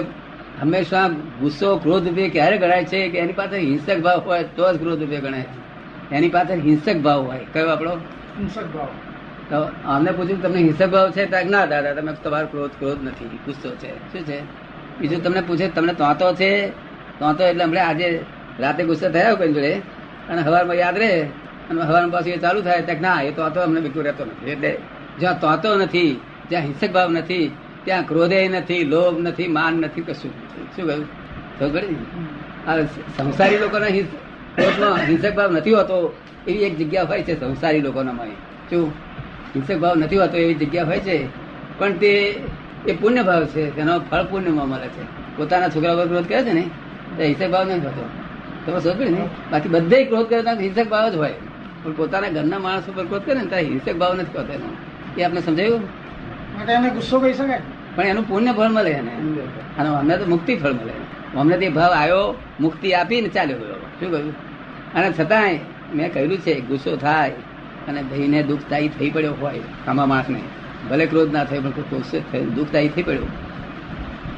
હંમેશા 0.62 1.08
ગુસ્સો 1.42 1.78
ક્રોધ 1.78 2.08
રૂપે 2.08 2.30
ક્યારે 2.30 2.58
ગણાય 2.58 2.86
છે 2.86 3.10
કે 3.10 3.18
એની 3.18 3.34
પાસે 3.34 3.58
હિંસક 3.58 4.00
ભાવ 4.02 4.20
હોય 4.20 4.44
તો 4.44 4.74
જ 4.74 4.80
ક્રોધ 4.80 5.00
રૂપે 5.02 5.18
ગણાય 5.18 5.42
છે. 5.42 5.71
એની 6.12 6.30
પાસે 6.30 6.54
હિંસક 6.56 6.98
ભાવ 6.98 7.20
હોય. 7.22 7.46
કયો 7.54 7.70
આપણો? 7.70 7.94
હિંસક 8.40 8.66
ભાવ. 8.76 8.90
તો 9.50 9.58
અમને 9.86 10.12
પૂછ્યું 10.12 10.42
તમને 10.42 10.60
હિંસક 10.60 10.90
ભાવ 10.90 11.12
છે? 11.12 11.26
તો 11.26 11.38
ના 11.50 11.66
દાદા 11.66 11.94
તમે 11.94 12.14
તમારો 12.24 12.48
ક્રોધ 12.48 12.72
ક્રોધ 12.80 13.04
નથી 13.04 13.26
ગુસ્સો 13.46 13.70
છે. 13.76 13.92
શું 14.12 14.24
છે? 14.26 14.40
બીજું 15.00 15.24
તમને 15.24 15.42
પૂછે 15.42 15.68
તમને 15.70 15.94
તોતો 15.94 16.34
છે 16.34 16.52
તોતો 17.20 17.44
એટલે 17.44 17.64
હમણાં 17.64 17.88
આજે 17.88 18.08
રાતે 18.60 18.84
ગુસ્સો 18.84 19.10
થયા 19.10 19.34
કોઈ 19.34 19.54
જોડે 19.54 19.74
અને 20.30 20.42
હવારમાં 20.42 20.76
યાદ 20.76 20.98
રહે 20.98 21.12
અને 21.70 21.82
હવારમાં 21.82 22.12
પાછું 22.12 22.34
એ 22.34 22.38
ચાલુ 22.38 22.62
થાય 22.62 22.82
ત્યાં 22.82 23.02
ના 23.02 23.22
એ 23.22 23.32
તો 23.32 23.42
અમને 23.44 23.80
બિલકુલ 23.82 24.04
રહેતો 24.04 24.26
નથી. 24.26 24.52
એટલે 24.52 24.72
જ્યાં 25.20 25.40
તોતો 25.40 25.76
નથી 25.76 26.10
જ્યાં 26.50 26.64
હિંસક 26.64 26.92
ભાવ 26.92 27.10
નથી 27.12 27.44
ત્યાં 27.84 28.04
ક્રોધે 28.08 28.40
નથી 28.48 28.84
લોભ 28.84 29.20
નથી 29.20 29.48
માન 29.48 29.74
નથી 29.74 30.02
કશું 30.02 30.32
શું 30.76 30.86
કહ્યું? 30.88 31.06
સંસારી 33.18 33.58
લોકોના 33.58 33.90
હિંસ- 34.60 35.02
હિંસક 35.06 35.36
ભાવ 35.36 35.52
નથી 35.52 35.74
હોતો 35.74 36.16
એવી 36.48 36.60
એક 36.60 36.78
જગ્યા 36.78 37.04
હોય 37.04 37.24
છે 37.24 37.40
સંસારી 37.40 37.80
લોકોનામાં 37.80 38.28
શું? 38.70 38.90
હિંસક 39.56 39.78
ભાવ 39.78 39.96
નથી 39.96 40.18
હોતો 40.18 40.38
એવી 40.38 40.54
જગ્યા 40.54 40.86
હોય 40.86 41.00
છે? 41.00 41.28
પણ 41.80 41.94
તે 41.94 42.40
એ 42.88 42.94
પુણ્ય 42.94 43.24
ભાવ 43.24 43.46
છે 43.46 43.76
તેનો 43.76 44.00
ફળ 44.00 44.24
પુણ્યમાં 44.24 44.70
મળે 44.70 44.88
છે. 44.88 45.38
પોતાના 45.38 45.70
છોકરા 45.70 45.96
પર 45.96 46.08
ક્રોધ 46.08 46.28
કરે 46.28 46.44
છે 46.44 46.54
ને 46.54 46.62
તો 47.18 47.24
હિંસક 47.24 47.50
ભાવ 47.50 47.64
નથી 47.64 47.80
હોતો. 47.80 48.10
તમે 48.66 48.80
સમજ 48.80 49.12
ને? 49.12 49.30
બાકી 49.52 49.70
બધે 49.70 50.06
ક્રોધ 50.06 50.28
કરે 50.28 50.42
તો 50.42 50.60
હિંસક 50.60 50.88
ભાવ 50.88 51.10
જ 51.10 51.16
હોય. 51.16 51.34
પણ 51.84 51.92
પોતાના 51.92 52.30
ઘરના 52.30 52.60
માણસો 52.60 52.92
ઉપર 52.92 53.06
ક્રોધ 53.06 53.22
કરે 53.22 53.36
ને 53.36 53.46
ત્યારે 53.46 53.68
હિંસક 53.68 53.96
ભાવ 53.96 54.14
નથી 54.14 54.38
હોતો 54.38 54.54
એનો. 54.54 54.76
એ 55.18 55.24
આપણે 55.24 55.42
સમજાયું? 55.42 55.82
એને 56.70 56.90
ગુસ્સો 56.90 57.20
કહી 57.20 57.34
શકાય? 57.34 57.62
પણ 57.96 58.04
એનું 58.04 58.28
પુણ્ય 58.28 58.52
ફળ 58.52 58.68
મળે 58.70 58.92
એને. 58.92 59.12
અને 59.78 59.90
અમને 59.90 60.18
તો 60.18 60.26
મુક્તિ 60.26 60.56
ફળ 60.56 60.72
મળે. 60.72 61.01
અમને 61.38 61.70
ભાવ 61.70 61.92
આવ્યો 61.92 62.38
મુક્તિ 62.60 62.94
આપીને 62.94 63.30
ચાલ્યો 63.30 63.58
ગયો. 63.58 63.74
શું 63.74 64.12
કહ્યું? 64.12 64.34
અને 64.94 65.12
છતાંય 65.20 65.60
મેં 65.96 66.14
કહ્યું 66.14 66.38
છે, 66.38 66.62
ગુસ્સો 66.62 66.96
થાય 66.96 67.30
અને 67.88 68.02
ભાઈને 68.02 68.44
દુઃખદાયી 68.44 68.88
થઈ 68.88 69.10
પડ્યો 69.10 69.34
હોય 69.34 69.60
આમાં 69.88 70.08
માણસને. 70.08 70.42
ભલે 70.90 71.06
ક્રોધ 71.06 71.34
ના 71.34 71.44
થાય, 71.44 71.60
પણ 71.60 71.70
ગુસ્સો 71.70 72.40
દુઃખદાયી 72.40 72.88
થઈ 72.88 73.04
પડ્યો. 73.04 73.22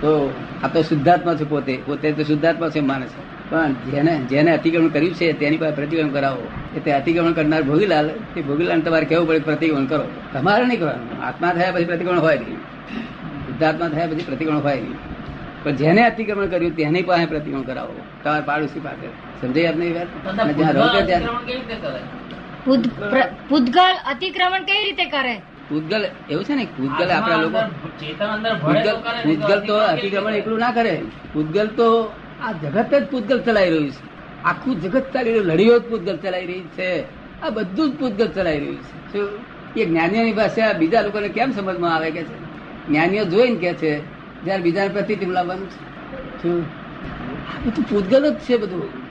તો 0.02 0.34
આ 0.64 0.68
તો 0.68 0.82
શુદ્ધાત્મા 0.82 1.36
છે 1.36 1.44
પોતે. 1.44 1.80
પોતે 1.86 2.12
તો 2.12 2.24
શુદ્ધાત્મા 2.24 2.70
છે 2.70 2.80
માણસ 2.80 3.10
પણ 3.50 3.74
જેને 3.74 4.18
જેને 4.18 4.52
અતિક્રમણ 4.52 4.88
કર્યું 4.88 5.14
છે, 5.14 5.34
તેની 5.34 5.58
પાસે 5.58 5.76
પ્રતિક્રમણ 5.76 6.12
કરાવો. 6.12 6.48
એ 6.76 6.80
તે 6.80 6.92
અતિક્રમણ 6.92 7.32
કરનાર 7.32 7.64
ભોગીલાલ 7.64 8.08
તે 8.08 8.42
ભોગીલાલ 8.42 8.82
તમારે 8.82 9.06
કેવું 9.06 9.28
પડે 9.28 9.40
પ્રતિક્રમણ 9.40 9.86
કરો. 9.86 10.08
તમારે 10.34 10.66
નહીં 10.66 10.80
કરવાનું. 10.80 11.24
આત્મા 11.24 11.54
થયા 11.54 11.72
પછી 11.72 11.86
પ્રતિક્રમણ 11.86 12.20
હોય 12.20 12.36
નહીં. 12.36 12.58
શુદ્ધાત્મા 13.46 13.88
થયા 13.88 14.08
પછી 14.08 14.24
પ્રતિક્રમણ 14.26 14.60
હોય 14.60 14.76
નહીં. 14.76 15.13
પણ 15.64 15.76
જેને 15.76 16.06
અતિક્રમણ 16.06 16.46
કર્યું 16.46 16.76
તેની 16.76 17.02
પાસે 17.02 17.26
પ્રતિક્રમણ 17.26 17.62
કરાવો. 17.62 17.94
તમારા 18.24 18.42
પાડોશી 18.42 18.80
પાસે. 18.80 19.08
સમજાય 19.42 19.68
આપને 19.68 19.86
એ 19.86 19.94
વાત 19.94 20.10
જ્યાં 20.58 20.74
રહો 20.74 21.02
ત્યાં 21.06 21.24
પૂતગલ 23.50 23.96
અતિક્રમણ 24.12 24.64
કેવી 24.64 24.84
રીતે 24.84 25.06
કરે? 25.06 25.42
પૂતગલ 25.70 26.06
એવું 26.30 26.44
છે 26.44 26.56
ને 26.56 26.66
પૂતગલ 26.78 27.10
આપણા 27.10 27.42
લોકો 27.42 27.60
પૂતગલ 27.82 28.08
તો 28.88 28.96
કરે 29.02 29.20
નહીં 29.26 29.40
પૂતગલ 29.40 29.60
તો 29.68 29.76
અતિક્રમણ 29.78 30.34
એકલું 30.34 30.60
ના 30.60 30.72
કરે. 30.72 31.02
પૂતગલ 31.34 31.68
તો 31.68 31.88
આ 32.44 32.52
જગત 32.52 32.94
જ 32.94 33.04
પૂતગલ 33.12 33.40
ચલાવી 33.40 33.70
રહ્યું 33.70 33.92
છે. 33.92 33.98
આખું 34.44 34.82
જગત 34.82 35.06
ચાલી 35.14 35.32
રહ્યું 35.32 35.48
લડીઓ 35.48 35.80
જ 35.80 35.82
પૂતગલ 35.82 36.18
ચલાવી 36.18 36.46
રહી 36.46 36.62
છે. 36.78 36.90
આ 37.44 37.50
બધું 37.50 37.92
જ 37.92 38.00
પૂતગલ 38.00 38.28
ચલાવી 38.28 38.60
રહ્યું 38.60 38.78
છે. 38.78 39.14
શું? 39.14 39.30
એ 39.76 39.86
જ્ઞાનીઓની 39.86 40.34
પાસે 40.34 40.62
આ 40.62 40.74
બીજા 40.74 41.02
લોકોને 41.02 41.30
કેમ 41.30 41.52
સમજમાં 41.52 41.96
આવે 41.96 42.12
કે 42.12 42.24
છે? 42.24 42.36
જ્ઞાનીઓ 42.88 43.26
જોઈને 43.26 43.56
કે 43.56 43.74
છે 43.74 44.13
જયારે 44.46 44.64
બીજા 44.64 44.88
પ્રતિ 44.88 45.16
તેમલા 45.16 45.44
છે. 45.44 45.80
શું? 46.42 46.62
આ 46.62 47.60
બધું 47.66 47.86
પૂતગલ 47.90 48.30
જ 48.34 48.40
છે 48.40 48.58
બધું. 48.58 49.04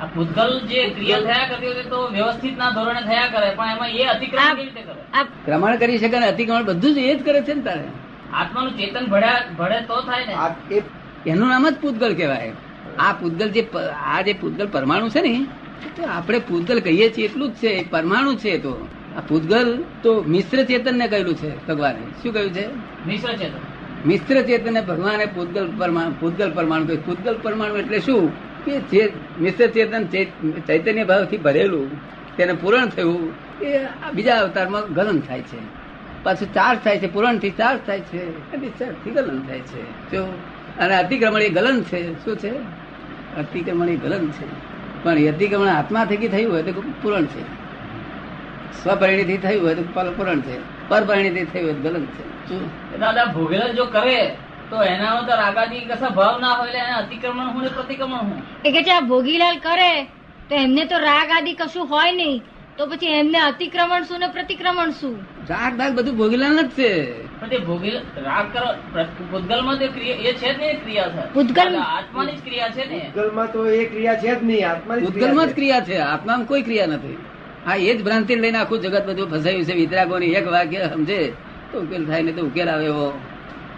આ 0.00 0.06
ભૂતગલ 0.06 0.60
જે 0.60 0.88
ક્રિયા 0.88 1.20
થયા 1.20 1.46
કરતી 1.48 1.66
હોય 1.66 1.82
તો 1.82 2.08
વ્યવસ્થિત 2.08 2.58
ના 2.58 2.70
ધોરણે 2.70 3.00
થયા 3.00 3.26
કરે 3.26 3.54
પણ 3.54 3.70
એમાં 3.70 3.88
એ 3.88 4.04
અતિક્રમણ 4.04 4.54
કેવી 4.54 4.64
રીતે 4.64 4.82
કરે? 4.82 5.62
આ 5.62 5.76
કરી 5.76 5.98
શકે 5.98 6.18
ને 6.18 6.26
અતિક્રમણ 6.26 6.64
બધું 6.64 6.94
જ 6.94 6.98
એ 6.98 7.14
જ 7.14 7.24
કરે 7.24 7.40
છે 7.42 7.54
ને 7.54 7.62
તારે. 7.62 7.84
આત્માનું 8.32 8.72
ચેતન 8.72 9.06
ભળ્યા 9.06 9.44
ભળે 9.58 9.80
તો 9.80 10.00
થાય 10.00 10.26
ને. 10.26 10.34
એ 10.74 10.82
એનું 11.26 11.48
નામ 11.48 11.68
જ 11.68 11.74
પૂતગલ 11.74 12.14
કહેવાય. 12.14 12.52
આ 12.98 13.12
પૂતગલ 13.12 13.48
જે 13.50 13.62
આ 14.06 14.20
જે 14.22 14.32
પૂતગલ 14.32 14.66
પરમાણુ 14.66 15.08
છે 15.08 15.20
ને 15.20 15.46
તો 15.96 16.02
આપણે 16.08 16.38
પૂતગલ 16.38 16.80
કહીએ 16.80 17.08
છીએ 17.10 17.24
એટલું 17.24 17.48
જ 17.50 17.54
છે 17.54 17.68
એ 17.68 17.88
પરમાણુ 17.88 18.34
છે 18.34 18.48
એ 18.48 18.58
તો. 18.58 18.88
આ 19.16 19.20
પૂતગલ 19.20 19.84
તો 20.02 20.24
મિશ્ર 20.28 20.64
ચેતન 20.64 20.98
ને 20.98 21.06
કહેલું 21.08 21.34
છે 21.34 21.66
ભગવાને. 21.66 22.02
શું 22.22 22.32
કહ્યું 22.32 22.52
છે? 22.52 22.66
મિશ્ર 23.06 23.32
ચેતન. 23.32 23.65
મિશ્ર 24.04 24.42
ચેતન 24.42 24.80
ભગવાને 24.80 25.26
પૂતગલ 25.26 25.72
પરમાણુ 25.78 26.12
પૂતગલ 26.20 26.50
પરમાણુ 26.54 26.86
કહ્યું. 26.86 27.06
પૂતગલ 27.06 27.38
પરમાણુ 27.42 27.76
એટલે 27.76 27.98
શું? 27.98 28.32
કે 28.64 28.80
જે 28.80 29.12
મિશ્ર 29.40 29.66
ચેતન 29.66 30.06
ચૈતન્ય 30.66 31.04
ભાવથી 31.04 31.36
ભરેલું, 31.36 31.90
તેને 32.36 32.52
પૂરણ 32.52 32.86
થયું, 32.86 33.32
એ 33.62 33.86
બીજા 34.14 34.40
અવતારમાં 34.40 34.94
ગલન 34.94 35.20
થાય 35.20 35.40
છે. 35.40 35.86
પાછું 36.22 36.54
ચાર્જ 36.54 36.78
થાય 36.78 36.98
છે 36.98 37.12
પૂરણથી 37.12 37.50
ચાર્જ 37.50 37.80
થાય 37.86 38.00
છે 38.00 38.52
ડિસ્ચાર્જથી 38.56 39.10
ગલન 39.10 39.38
થાય 39.38 39.60
છે. 39.60 40.10
જો 40.10 40.22
અને 40.78 40.96
અતિક્રમણ 40.96 41.42
એ 41.42 41.48
ગલન 41.48 41.82
છે. 41.82 42.24
શું 42.24 42.36
છે? 42.36 42.50
અતિક્રમણ 43.36 43.88
એ 43.88 43.96
ગલન 43.96 44.26
છે. 44.26 44.46
પણ 45.04 45.12
અતિક્રમણ 45.12 45.66
આત્મા 45.66 46.04
થકી 46.04 46.28
થયું 46.28 46.52
હોય 46.52 46.62
તો 46.62 46.80
પૂરણ 47.02 47.24
છે. 47.24 47.42
સ્વપરિણીથી 48.84 49.36
થયું 49.36 49.66
હોય 49.66 49.74
તો 49.74 49.82
પૂરણ 50.16 50.40
છે. 50.40 50.75
પરપરિણીથી 50.88 51.44
થયું 51.44 51.82
ગલન 51.82 52.04
છે 52.04 52.98
દાદા 52.98 53.24
ભોગેલા 53.24 53.68
જો 53.68 53.84
કરે 53.84 54.36
તો 54.70 54.82
એના 54.82 55.20
તો 55.20 55.34
રાગાદી 55.36 55.80
કશા 55.80 56.08
ભાવ 56.08 56.40
ના 56.40 56.52
હોય 56.52 56.70
એને 56.70 56.92
અતિક્રમણ 56.92 57.46
હું 57.46 57.74
પ્રતિક્રમણ 57.74 58.18
હું? 58.18 58.42
એ 58.64 58.82
કે 58.82 58.92
આ 58.92 59.00
ભોગીલાલ 59.00 59.56
કરે 59.58 60.04
તો 60.48 60.54
એમને 60.54 60.84
તો 60.84 60.98
રાગ 60.98 61.30
આદિ 61.30 61.52
કશું 61.52 61.86
હોય 61.86 62.12
નહીં. 62.12 62.42
તો 62.78 62.86
પછી 62.86 63.06
એમને 63.06 63.38
અતિક્રમણ 63.38 64.02
શું 64.02 64.18
ને 64.18 64.26
પ્રતિક્રમણ 64.26 64.90
શું? 64.90 65.16
રાગ 65.50 65.76
દાગ 65.76 65.94
બધું 65.94 66.16
ભોગીલાલ 66.16 66.62
જ 66.62 66.70
છે. 66.70 67.22
તે 67.26 67.58
ભોગેલ 67.58 68.00
રાગ 68.16 68.52
કરો 68.52 69.02
ભૂતગલમાં 69.30 69.78
તે 69.78 69.86
ક્રિયા 69.86 70.16
એ 70.16 70.32
છે 70.32 70.54
જ 70.54 70.58
નહીં 70.58 70.82
ક્રિયા 70.82 71.08
છે. 71.08 71.32
ભૂતગલ- 71.34 71.76
આત્માની 71.76 72.32
જ 72.32 72.44
ક્રિયા 72.44 72.68
છે 72.68 72.84
ને? 72.88 73.10
ભૂતગલમાં 73.14 73.52
તો 73.52 73.66
એ 73.66 73.84
ક્રિયા 73.84 74.16
છે 74.16 74.40
જ 74.40 74.44
નહીં 74.44 74.70
આત્માની 74.70 75.02
જ 75.02 75.04
ઉદ્ગલમાં 75.04 75.46
જ 75.46 75.54
ક્રિયા 75.54 75.80
ક્રિયા 75.80 76.06
છે. 76.06 76.10
આત્મામાં 76.10 76.46
કોઈ 76.46 76.62
ક્રિયા 76.62 76.86
નથી. 76.86 77.18
આ 77.66 77.74
એ 77.76 77.94
જ 77.94 78.04
ભ્રાંતિ 78.04 78.34
લઈને 78.34 78.58
આખું 78.58 78.80
જગત 78.80 79.04
બધું 79.06 79.30
ફસાયું 79.30 79.64
છે. 79.64 79.74
વિતરાગોની 79.74 80.32
એક 80.32 80.46
વાક્ય 80.48 80.88
સમજે? 80.94 81.32
તો 81.72 81.80
ઉકેલ 81.80 82.06
થાય 82.06 82.22
ને 82.22 82.32
તો 82.32 82.42
ઉકેલ 82.46 82.68
આવે 82.68 82.84
એવો. 82.84 83.18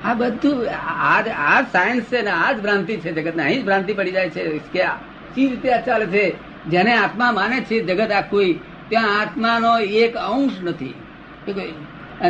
આ 0.05 0.15
બધું 0.15 0.67
આ 0.71 1.21
આ 1.21 1.63
સાયન્સ 1.73 2.05
છે 2.05 2.23
ને 2.23 2.31
આ 2.31 2.53
જ 2.53 2.61
ભ્રાંતિ 2.63 2.97
છે 2.97 3.11
જગત 3.13 3.39
અહીં 3.39 3.63
જ 3.63 3.65
ભ્રાંતિ 3.65 3.93
પડી 3.93 4.11
જાય 4.11 4.31
છે 4.31 4.43
કે 4.73 4.85
કઈ 5.35 5.49
રીતે 5.49 5.69
આ 5.73 5.81
ચાલે 5.81 6.07
છે? 6.07 6.25
જેને 6.67 6.93
આત્મા 6.95 7.33
માને 7.33 7.61
છે 7.61 7.81
જગત 7.81 8.11
આખું 8.11 8.55
ત્યાં 8.89 9.21
આત્માનો 9.21 9.79
એક 9.79 10.15
અંશ 10.17 10.59
નથી? 10.63 10.95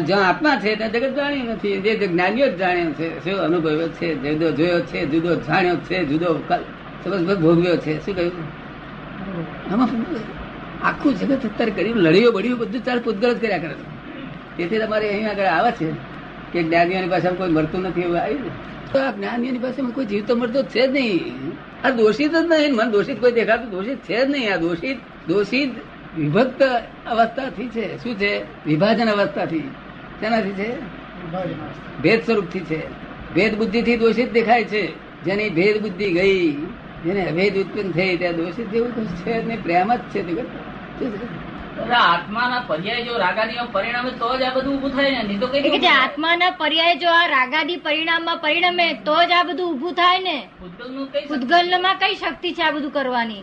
જ્યાં 0.05 0.29
આત્મા 0.29 0.57
છે 0.61 0.77
ત્યાં 0.77 0.93
જગત 0.93 1.15
જાણ્યું 1.17 1.49
નથી. 1.49 1.81
જે 1.81 2.07
જ્ઞાનીઓ 2.07 2.47
જ 2.47 2.57
જાણ્યો 2.57 2.91
છે 2.93 3.25
શું 3.25 3.41
અનુભવ્યો 3.41 3.89
છે 3.89 4.09
જુદો 4.15 4.51
જોયો 4.51 4.81
છે 4.81 5.07
જુદો 5.07 5.35
જાણ્યો 5.35 5.77
છે 5.77 6.05
જુદો 6.05 6.31
સમજ 7.05 7.39
ભોગવ્યો 7.39 7.77
છે. 7.77 7.95
શું 8.05 8.15
કહ્યું? 8.17 8.37
આખું 10.83 11.15
જગત 11.15 11.45
અત્યારે 11.45 11.71
કર્યું, 11.71 11.97
લડીઓ 11.97 12.33
બળ્યું 12.33 12.59
બધું 12.59 12.85
ચાલ 12.85 13.01
પૂતગલ 13.01 13.35
જ 13.35 13.41
કર્યા 13.41 13.59
કરે. 13.59 13.75
તેથી 14.57 14.79
તમારે 14.79 15.09
અહીં 15.09 15.31
આગળ 15.31 15.45
આવે 15.45 15.71
છે 15.71 15.93
કે 16.53 16.63
જ્ઞાનીઓની 16.63 17.09
પાસે 17.09 17.29
કોઈ 17.29 17.51
મળતું 17.51 17.83
નથી 17.83 18.01
એવું 18.01 18.23
આવ્યું 18.23 18.69
તો 18.93 18.99
આ 18.99 19.11
જ્ઞાનીઓની 19.11 19.59
પાસે 19.59 19.83
કોઈ 19.83 20.05
જીવતો 20.05 20.37
મળતો 20.37 20.63
છે 20.63 20.87
જ 20.87 20.91
નહીં. 20.91 21.35
આ 21.87 21.91
દોષિત 21.91 22.33
જ 22.33 22.47
નહીં. 22.49 22.75
મને 22.75 22.91
દોષિત 22.91 23.21
કોઈ 23.21 23.33
દેખાતું 23.33 23.71
દોષિત 23.71 23.99
છે 23.99 24.27
જ 24.27 24.31
નહીં. 24.31 24.53
આ 24.53 24.57
દોષિત 24.57 24.97
દોષિત 25.29 25.71
વિભક્ત 26.19 26.63
અવસ્થાથી 27.07 27.69
છે. 27.69 28.03
શું 28.03 28.15
છે? 28.15 28.43
વિભાજન 28.67 29.09
અવસ્થાથી. 29.09 29.61
તેનાથી 30.21 30.51
છે? 30.51 30.81
ભેદ 32.03 32.21
સ્વરૂપથી 32.21 32.61
છે. 32.61 32.89
ભેદ 33.35 33.59
બુદ્ધિથી 33.59 33.97
દોષિત 33.97 34.33
દેખાય 34.33 34.65
છે. 34.65 35.09
જેની 35.25 35.51
ભેદ 35.51 35.83
બુદ્ધિ 35.83 36.13
ગઈ, 36.13 36.53
જેને 37.05 37.29
અભેદ 37.29 37.57
ઉત્પન્ન 37.57 37.91
થઈ, 37.91 38.17
ત્યાં 38.17 38.37
દોષિત 38.37 38.71
જેવું 38.71 38.95
કશું 38.95 39.17
છે 39.17 39.43
જ 39.43 39.47
નહીં. 39.47 39.63
પ્રેમ 39.63 39.95
જ 39.95 39.99
છે 39.99 40.68
આત્માના 41.97 42.63
પર્યાય 42.69 43.03
જો 43.09 43.19
રાગાદીનો 43.23 43.65
પરિણામે 43.75 44.11
તો 44.23 44.31
જ 44.39 44.47
આ 44.47 44.55
બધું 44.55 44.73
ઊભું 44.75 44.95
થાય 44.97 45.11
ને? 45.11 45.21
નહીં 45.29 45.41
તો 45.43 45.49
કઈ 45.53 45.81
કે 45.85 45.91
આત્માના 45.91 46.51
પર્યાય 46.63 46.97
જો 47.03 47.13
આ 47.19 47.27
રાગાદી 47.33 47.77
પરિણામમાં 47.87 48.41
પરિણમે 48.45 48.87
તો 49.09 49.17
જ 49.31 49.37
આ 49.39 49.45
બધું 49.51 49.69
ઊભું 49.73 49.95
થાય 50.01 50.21
ને? 50.27 50.37
ભૂતગલનું 50.61 51.07
કઈ 51.13 52.03
કઈ 52.03 52.19
શક્તિ 52.23 52.53
છે 52.57 52.63
આ 52.69 52.73
બધું 52.73 52.93
કરવાની? 52.99 53.43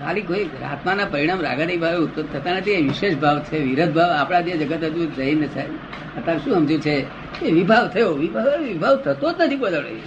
ખાલી 0.00 0.26
કોઈ 0.30 0.44
આત્માના 0.72 1.08
પરિણામ 1.14 1.44
રાગાદી 1.48 1.78
ભાવે 1.84 1.98
ઉત્પન્ન 2.06 2.30
થતા 2.34 2.56
નથી 2.58 2.78
એ 2.80 2.82
વિશેષ 2.82 3.18
ભાવ 3.24 3.42
છે 3.50 3.64
વિરત 3.68 3.92
ભાવ. 3.98 4.10
આપણા 4.20 4.40
જે 4.40 4.52
જગત 4.62 4.84
હજુ 4.94 5.10
જઈ 5.16 5.34
ન 5.34 5.42
થાય 5.54 5.70
અત્યારે 6.18 6.40
શું 6.44 6.52
સમજ્યું 6.54 6.80
છે? 6.80 6.96
એ 7.42 7.50
વિભાવ 7.58 7.92
થયો 7.94 8.14
વિભાવ 8.22 8.48
વિભાવ 8.70 8.96
થતો 9.04 9.28
જ 9.32 9.46
નથી 9.46 9.56
બદલે 9.56 10.00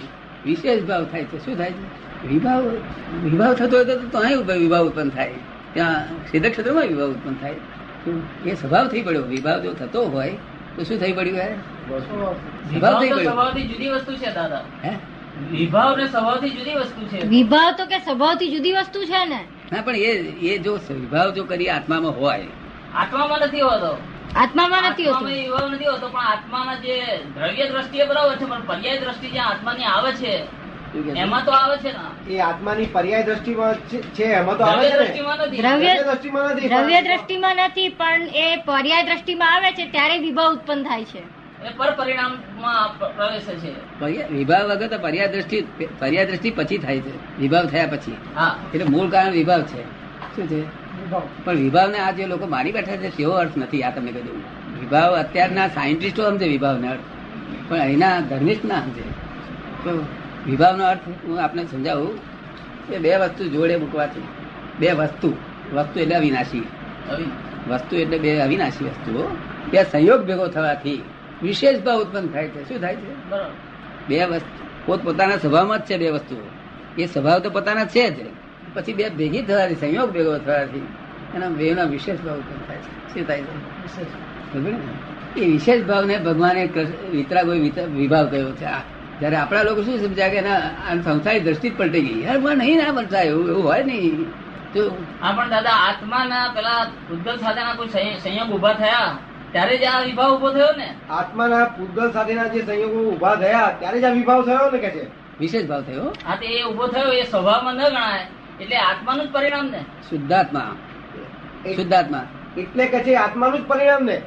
વિશેષ 0.44 0.84
ભાવ 0.90 1.02
થાય 1.12 1.24
છે 1.24 1.46
શું 1.46 1.56
થાય 1.56 1.72
છે? 1.72 1.84
વિભાવ 2.28 2.62
વિભાવ 3.24 3.52
થતો 3.54 3.74
હોય 3.76 3.86
તો 3.90 3.94
તો 4.12 4.18
અહીં 4.18 4.46
વિભાવ 4.66 4.92
ઉત્પન્ન 4.92 5.10
થાય. 5.10 5.40
ત્યાં 5.74 6.04
સિદ્ધ 6.30 6.50
ક્ષેત્રમાં 6.50 6.86
વિભાવ 6.86 7.10
ઉત્પન્ન 7.10 7.34
થાય. 7.34 7.54
એ 8.46 8.54
સ્વભાવ 8.54 8.88
થઈ 8.88 9.02
પડ્યો. 9.02 9.22
વિભાવ 9.22 9.62
જો 9.62 9.72
થતો 9.72 10.04
હોય 10.08 10.36
તો 10.76 10.84
શું 10.84 10.98
થઈ 10.98 11.12
પડ્યું 11.12 11.38
હે 11.38 11.48
વિભાવ 12.72 13.00
થઈ 13.00 13.10
પડ્યો 13.10 13.50
જુદી 13.54 13.88
વસ્તુ 13.88 14.16
છે 14.16 14.34
દાદા. 14.34 14.62
હે? 14.84 14.92
વિભાવ 15.50 15.96
ને 15.96 16.06
સ્વભાવથી 16.06 16.50
જુદી 16.50 16.74
વસ્તુ 16.74 17.06
છે. 17.06 17.26
વિભાવ 17.26 17.74
તો 17.78 17.86
કે 17.86 17.98
સ્વભાવથી 17.98 18.50
જુદી 18.54 18.72
વસ્તુ 18.72 19.04
છે 19.04 19.24
ને? 19.24 19.40
ના 19.72 19.82
પણ 19.82 19.96
એ 19.96 20.12
એ 20.52 20.58
જો 20.58 20.78
વિભાવ 20.90 21.34
જો 21.34 21.44
કરી 21.44 21.68
આત્મામાં 21.68 22.12
હોય. 22.20 22.46
આત્મામાં 22.94 23.40
નથી 23.40 23.60
હોતો. 23.60 23.92
આત્મામાં 24.36 24.90
નથી 24.90 25.04
હોતો. 25.04 25.24
વિભાવ 25.24 25.70
નથી 25.70 25.84
હોતો 25.84 26.08
પણ 26.08 26.20
આત્માના 26.20 26.74
જે 26.74 26.96
દ્રવ્ય 27.34 27.68
દ્રષ્ટિએ 27.68 28.04
બરાબર 28.06 28.36
છે 28.36 28.44
પણ 28.44 28.66
પર્યાય 28.66 28.98
દ્રષ્ટિ 28.98 29.28
જ્યાં 29.30 29.48
આત્માની 29.48 29.84
આવે 29.84 30.12
છે? 30.12 30.61
એમાં 30.98 31.44
તો 31.44 31.52
આવે 31.52 31.76
છે 31.76 31.92
ને. 31.92 32.34
એ 32.34 32.38
આત્માની 32.38 32.86
પર્યાય 32.86 33.22
દ્રષ્ટિમાં 33.22 33.74
છે- 33.74 34.22
એમાં 34.22 34.58
તો 34.58 34.64
આવે 34.64 34.90
છે 34.90 34.94
નથી. 34.94 35.20
દ્રવ્ય 35.56 35.94
દ્રવ્ય 35.94 36.02
દ્રષ્ટિમાં 36.02 36.44
નથી 36.44 36.68
દ્રવ્ય 36.68 37.02
દ્રષ્ટિમાં 37.02 37.56
નથી 37.56 37.88
પણ 37.88 38.22
એ 38.34 38.56
પર્યાય 38.56 39.02
દ્રષ્ટિમાં 39.02 39.54
આવે 39.54 39.72
છે 39.72 39.90
ત્યારે 39.90 40.18
વિભાવ 40.18 40.52
ઉત્પન્ન 40.52 40.82
થાય 40.82 41.04
છે. 41.04 41.22
વિભાવ 44.30 44.66
વગર 44.66 44.86
તો 44.86 44.98
પર્યા 44.98 45.26
દ્રષ્ટિ 45.26 45.60
પર્યા 45.98 46.24
દ્રષ્ટિ 46.24 46.50
પછી 46.50 46.78
થાય 46.78 47.00
છે. 47.00 47.40
વિભાવ 47.40 47.66
થયા 47.66 47.86
પછી. 47.86 48.16
હા. 48.36 48.56
એટલે 48.74 48.84
મૂળ 48.84 49.10
કારણ 49.10 49.30
વિભાવ 49.30 49.62
છે. 49.62 49.82
શું 50.36 50.48
છે? 50.48 50.82
પણ 51.44 51.56
વિભાવને 51.56 51.98
આ 51.98 52.10
જે 52.10 52.26
લોકો 52.26 52.46
મારી 52.46 52.72
બેઠા 52.72 52.96
છે 52.96 53.16
તેવો 53.16 53.32
અર્થ 53.32 53.56
નથી 53.56 53.82
આ 53.82 53.90
તમને 53.90 54.12
કહ્યું 54.12 54.42
વિભાવ 54.80 55.16
અત્યારના 55.16 55.68
સાયન્ટિસ્ટો 55.68 56.30
સમજે 56.30 56.48
વિભાવને 56.48 56.88
અર્થ. 56.88 57.00
પણ 57.68 57.78
અહીંના 57.78 58.20
ધર્મિસ્ટ 58.20 58.64
ના 58.64 58.80
સમજે. 58.80 59.02
તો 59.84 60.06
વિભાવનો 60.46 60.84
અર્થ 60.84 61.00
હું 61.08 61.40
આપને 61.40 61.66
સમજાવું 61.66 62.18
કે 62.88 62.98
બે 62.98 63.16
વસ્તુ 63.16 63.44
જોડે 63.44 63.76
મૂકવાથી. 63.76 64.22
બે 64.78 64.92
વસ્તુ. 64.92 65.36
વસ્તુ 65.72 66.00
એટલે 66.00 66.14
અવિનાશી. 66.14 66.68
વસ્તુ 67.68 67.96
એટલે 67.96 68.18
બે 68.18 68.40
અવિનાશી 68.40 68.84
વસ્તુઓ. 68.84 69.22
બે 69.70 69.84
સંયોગ 69.84 70.20
ભેગો 70.20 70.46
થવાથી 70.46 71.02
વિશેષ 71.42 71.78
ભાવ 71.78 72.00
ઉત્પન્ન 72.00 72.26
થાય 72.26 72.48
છે. 72.48 72.68
શું 72.68 72.80
થાય 72.80 72.96
છે? 72.96 73.28
બરોબર. 73.28 73.50
બે 74.08 74.24
વસ્તુ. 74.24 74.64
પોત 74.86 75.02
પોતાના 75.02 75.36
સ્વભાવમાં 75.36 75.78
જ 75.78 75.82
છે 75.82 75.98
બે 75.98 76.10
વસ્તુઓ. 76.10 76.38
એ 76.98 77.06
સ્વભાવ 77.06 77.38
તો 77.38 77.50
પોતાના 77.50 77.84
છે 77.84 78.10
જ. 78.10 78.26
પછી 78.74 78.94
બે 78.94 79.08
ભેગી 79.08 79.42
થવાથી 79.42 79.74
સંયોગ 79.74 80.10
ભેગો 80.10 80.38
થવાથી 80.38 80.86
એના 81.34 81.48
બેના 81.48 81.84
વિશેષ 81.84 82.20
ભાવ 82.20 82.38
ઉત્પન્ન 82.38 82.66
થાય 82.66 82.76
છે. 82.76 83.14
શું 83.14 83.26
થાય 83.26 83.42
છે? 83.42 83.82
એ 85.40 85.50
વિશેષ 85.50 85.84
ભાવને 85.84 86.18
ભગવાને 86.18 86.66
કૃષ્ણ- 86.66 87.10
વિતરાગોએ 87.10 87.60
વિત- 87.60 87.82
વિભાવ 87.82 88.26
કયો 88.26 88.52
છે? 88.52 88.64
આ 88.64 88.78
જયારે 89.22 89.36
આપણા 89.36 89.62
લોકો 89.62 89.82
શું 89.82 89.98
સમજ્યા 89.98 90.28
કે 90.28 90.40
ના 90.40 90.60
આ 90.90 90.94
સંસારી 91.04 91.40
દ્રષ્ટિ 91.40 91.70
જ 91.70 91.76
પલટી 91.78 92.00
ગઈ. 92.00 92.22
યાર 92.22 92.40
પણ 92.40 92.58
નહીં 92.58 92.78
ના 92.78 92.92
બનતા 92.92 93.20
એવું 93.20 93.48
એવું 93.48 93.64
હોય 93.64 93.82
નહીં. 93.82 94.24
તો 94.74 94.80
હા 95.20 95.32
પણ 95.32 95.50
દાદા 95.50 95.70
આત્માના 95.70 96.52
પેલા 96.54 96.86
ઉદ્ગલ 97.12 97.36
સાથેના 97.36 97.74
કોઈ 97.74 97.88
સંય- 97.88 98.18
સંયોગ 98.18 98.50
ઊભા 98.50 98.72
થયા 98.72 99.18
ત્યારે 99.52 99.78
જ 99.78 99.84
આ 99.84 100.00
વિભાવ 100.00 100.34
ઊભો 100.34 100.50
થયો 100.52 100.72
ને? 100.76 100.94
આત્માના 101.10 101.64
પૂતગલ 101.64 102.10
સાથેના 102.12 102.46
જે 102.46 102.62
સંયોગો 102.62 103.10
ઊભા 103.10 103.34
થયા 103.34 103.70
ત્યારે 103.78 104.00
જ 104.00 104.04
આ 104.04 104.08
વિભાવ 104.08 104.44
થયો 104.44 104.70
ને 104.70 104.78
કે 104.78 104.90
છે? 104.90 105.06
વિશેષ 105.40 105.66
ભાવ 105.66 105.82
થયો? 105.82 106.12
હા 106.26 106.36
તે 106.36 106.46
એ 106.46 106.64
ઊભો 106.64 106.86
થયો 106.86 107.12
એ 107.12 107.22
સ્વભાવમાં 107.22 107.74
ન 107.74 107.78
ગણાય 107.78 108.26
એટલે 108.60 108.76
આત્માનું 108.76 109.28
જ 109.28 109.32
પરિણામ 109.32 109.66
ને? 109.66 109.78
શુદ્ધાત્મા. 110.10 110.76
શુદ્ધાત્મા. 111.76 112.24
એટલે 112.56 112.86
કે 112.86 112.98
છે 112.98 113.14
આત્માનું 113.14 113.60
જ 113.60 113.64
પરિણામ 113.64 114.04
ને? 114.04 114.22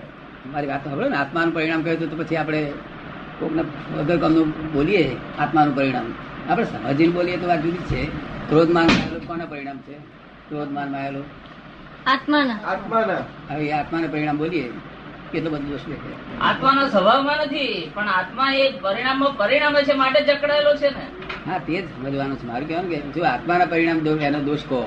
મારી 0.52 0.68
વાત 0.68 0.84
સાંભળો 0.84 1.10
ને 1.10 1.18
આત્માનું 1.18 1.54
પરિણામ 1.54 1.82
કહ્યું 1.82 2.10
તો 2.10 2.24
પછી 2.24 2.36
આપણે 2.36 2.74
કોકને 3.40 3.64
વગર 3.98 4.18
કામનું 4.24 4.50
બોલીએ 4.74 5.04
આત્માનું 5.40 5.76
પરિણામ. 5.78 6.08
આપણે 6.50 6.66
સમજીને 6.66 7.14
બોલીએ 7.18 7.38
તો 7.38 7.48
વાત 7.48 7.62
જુદી 7.66 7.86
છે. 7.92 8.02
ક્રોધ 8.50 8.72
માન 8.76 8.88
માયેલો 8.88 9.20
કોના 9.28 9.50
પરિણામ 9.54 9.80
છે? 9.88 9.96
ક્રોધમાન 10.50 10.90
માયેલો 10.92 11.22
આત્માના. 12.14 12.58
આત્માના. 12.72 13.24
હવે 13.50 13.72
આત્માના 13.80 14.12
પરિણામ 14.14 14.38
બોલીએ 14.38 14.68
કેટલો 15.32 15.50
બધો 15.54 15.68
દોષ 15.72 15.86
દેખાય 15.92 16.18
આત્માનો 16.50 16.82
સ્વભાવમાં 16.88 17.40
નથી 17.46 17.72
પણ 17.96 18.10
આત્મા 18.20 18.50
એ 18.62 18.66
પરિણામો 18.84 19.28
પરિણામે 19.42 19.80
છે 19.88 19.94
માટે 20.02 20.20
જકડાયેલો 20.30 20.74
છે 20.82 20.90
ને. 20.98 21.04
હા 21.48 21.60
તે 21.66 21.74
જ 21.74 21.86
સમજવાનું 21.96 22.38
છે. 22.40 22.46
મારું 22.52 22.68
કહેવાનું 22.68 22.92
કે 22.92 22.98
જો 23.16 23.26
આત્માના 23.34 23.72
પરિણામ 23.74 24.00
દો 24.06 24.12
એનો 24.30 24.40
દોષ 24.50 24.64
કહો 24.70 24.80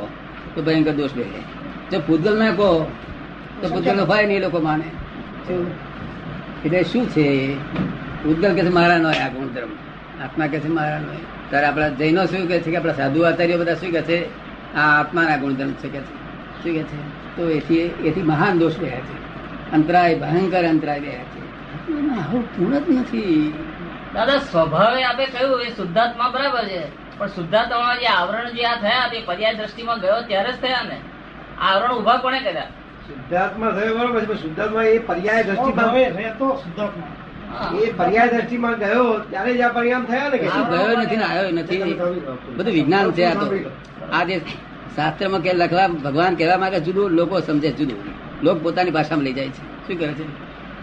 તો 0.55 0.59
ભયંકર 0.63 0.95
દોષ 1.01 1.13
દેખાય 1.13 1.45
જો 1.91 1.99
પૂતગલ 2.07 2.35
ના 2.43 2.53
કહો 2.53 2.71
તો 3.61 3.67
પૂતગલ 3.75 4.05
ભાઈ 4.11 4.27
નહીં 4.31 4.43
લોકો 4.47 4.61
માને. 4.61 4.89
શું? 5.47 5.65
એટલે 6.65 6.81
શું 6.85 7.05
છે? 7.15 7.27
પૂતગલ 8.25 8.55
કે 8.55 8.65
છે 8.65 8.69
મારા 8.69 8.99
નો 8.99 9.09
આ 9.09 9.29
ગુણધર્મ. 9.29 9.69
આત્મા 10.25 10.47
કે 10.47 10.61
છે 10.61 10.69
મારા 10.69 10.99
નો 10.99 11.13
ત્યારે 11.51 11.67
આપણા 11.67 11.89
જૈનો 11.89 12.27
શું 12.27 12.49
કે 12.49 12.61
છે 12.61 12.71
કે 12.71 12.77
આપણા 12.77 12.93
સાધુ 12.93 13.23
આચાર્યો 13.23 13.59
બધા 13.59 13.75
શું 13.75 13.91
કે 13.91 14.03
છે 14.03 14.27
આ 14.75 15.01
આત્માના 15.01 15.37
ગુણધર્મ 15.37 15.73
છે 15.73 15.89
કે 15.89 16.01
છે. 16.01 16.15
શું 16.63 16.73
કે 16.73 16.83
છે? 16.83 17.37
તો 17.37 17.49
એથી 17.51 17.79
એથી 17.81 18.23
મહાન 18.23 18.59
દોષ 18.59 18.73
રહ્યા 18.81 19.01
છે. 19.01 19.29
અંતરાય 19.73 20.19
ભયંકર 20.19 20.65
અંતરાય 20.65 21.01
રહ્યા 21.01 21.23
છે. 21.23 21.49
આવું 22.21 22.57
પૂર્ણ 22.57 22.79
જ 22.79 22.85
નથી. 22.89 23.53
દાદા 24.15 24.39
સ્વભાવે 24.39 25.05
આપે 25.05 25.27
કહ્યું 25.27 25.63
એ 25.63 25.69
શુદ્ધાત્મા 25.69 26.29
બરાબર 26.29 26.65
છે. 26.65 26.83
પણ 27.19 27.27
શુદ્ધાત્મા 27.27 27.97
જે 27.97 28.07
આવરણ 28.07 28.51
જે 28.51 28.65
આ 28.65 28.81
થયા 28.81 29.09
તે 29.09 29.23
પર્યાય 29.27 29.55
દ્રષ્ટિમાં 29.55 30.01
ગયો 30.01 30.21
ત્યારે 30.21 30.53
જ 30.53 30.57
થયા 30.57 30.83
ને. 30.89 31.01
આ 31.61 31.75
આવરણ 31.75 31.95
ઊભા 31.95 32.17
કોને 32.17 32.41
કર્યા? 32.41 32.63
શુદ્ધાત્મા 33.09 33.71
થયો 33.71 33.97
બરોબર 33.97 34.25
છે 34.25 34.43
શુદ્ધાત્મા 34.43 34.83
એ 34.83 34.99
પર્યાય 34.99 35.43
ભાવે 35.43 35.43
દ્રષ્ટિમાં 35.43 35.95
રહેતો 35.95 36.57
શુદ્ધાત્મા. 36.57 37.07
એ 37.83 37.93
પર્યાય 37.97 38.29
દ્રષ્ટિમાં 38.29 38.79
ગયો 38.79 39.19
ત્યારે 39.19 39.55
જ 39.55 39.61
આ 39.61 39.69
પરિણામ 39.69 40.05
થયા 40.05 40.29
ને 40.29 40.39
કે? 40.39 40.47
ગયો 40.47 41.03
નથી 41.03 41.17
ને 41.17 41.25
આવ્યો 41.25 41.51
નથી. 41.51 41.83
બધું 42.57 42.73
વિજ્ઞાન 42.73 43.13
છે 43.13 43.25
આ 43.25 43.35
તો. 43.35 43.47
આ 44.13 44.25
જે 44.25 44.39
શાસ્ત્રમાં 44.97 45.41
કે 45.41 45.53
લખવા 45.53 45.89
ભગવાન 45.89 46.35
કહેવા 46.35 46.57
માંગે 46.57 46.81
જુદું 46.81 47.11
લોકો 47.11 47.41
સમજે 47.41 47.73
જુદું. 47.73 47.99
લોક 48.43 48.63
પોતાની 48.63 48.91
ભાષામાં 48.91 49.25
લઈ 49.25 49.33
જાય 49.33 49.49
છે. 49.49 49.87
શું 49.87 49.99
કરે 49.99 50.13
છે? 50.13 50.25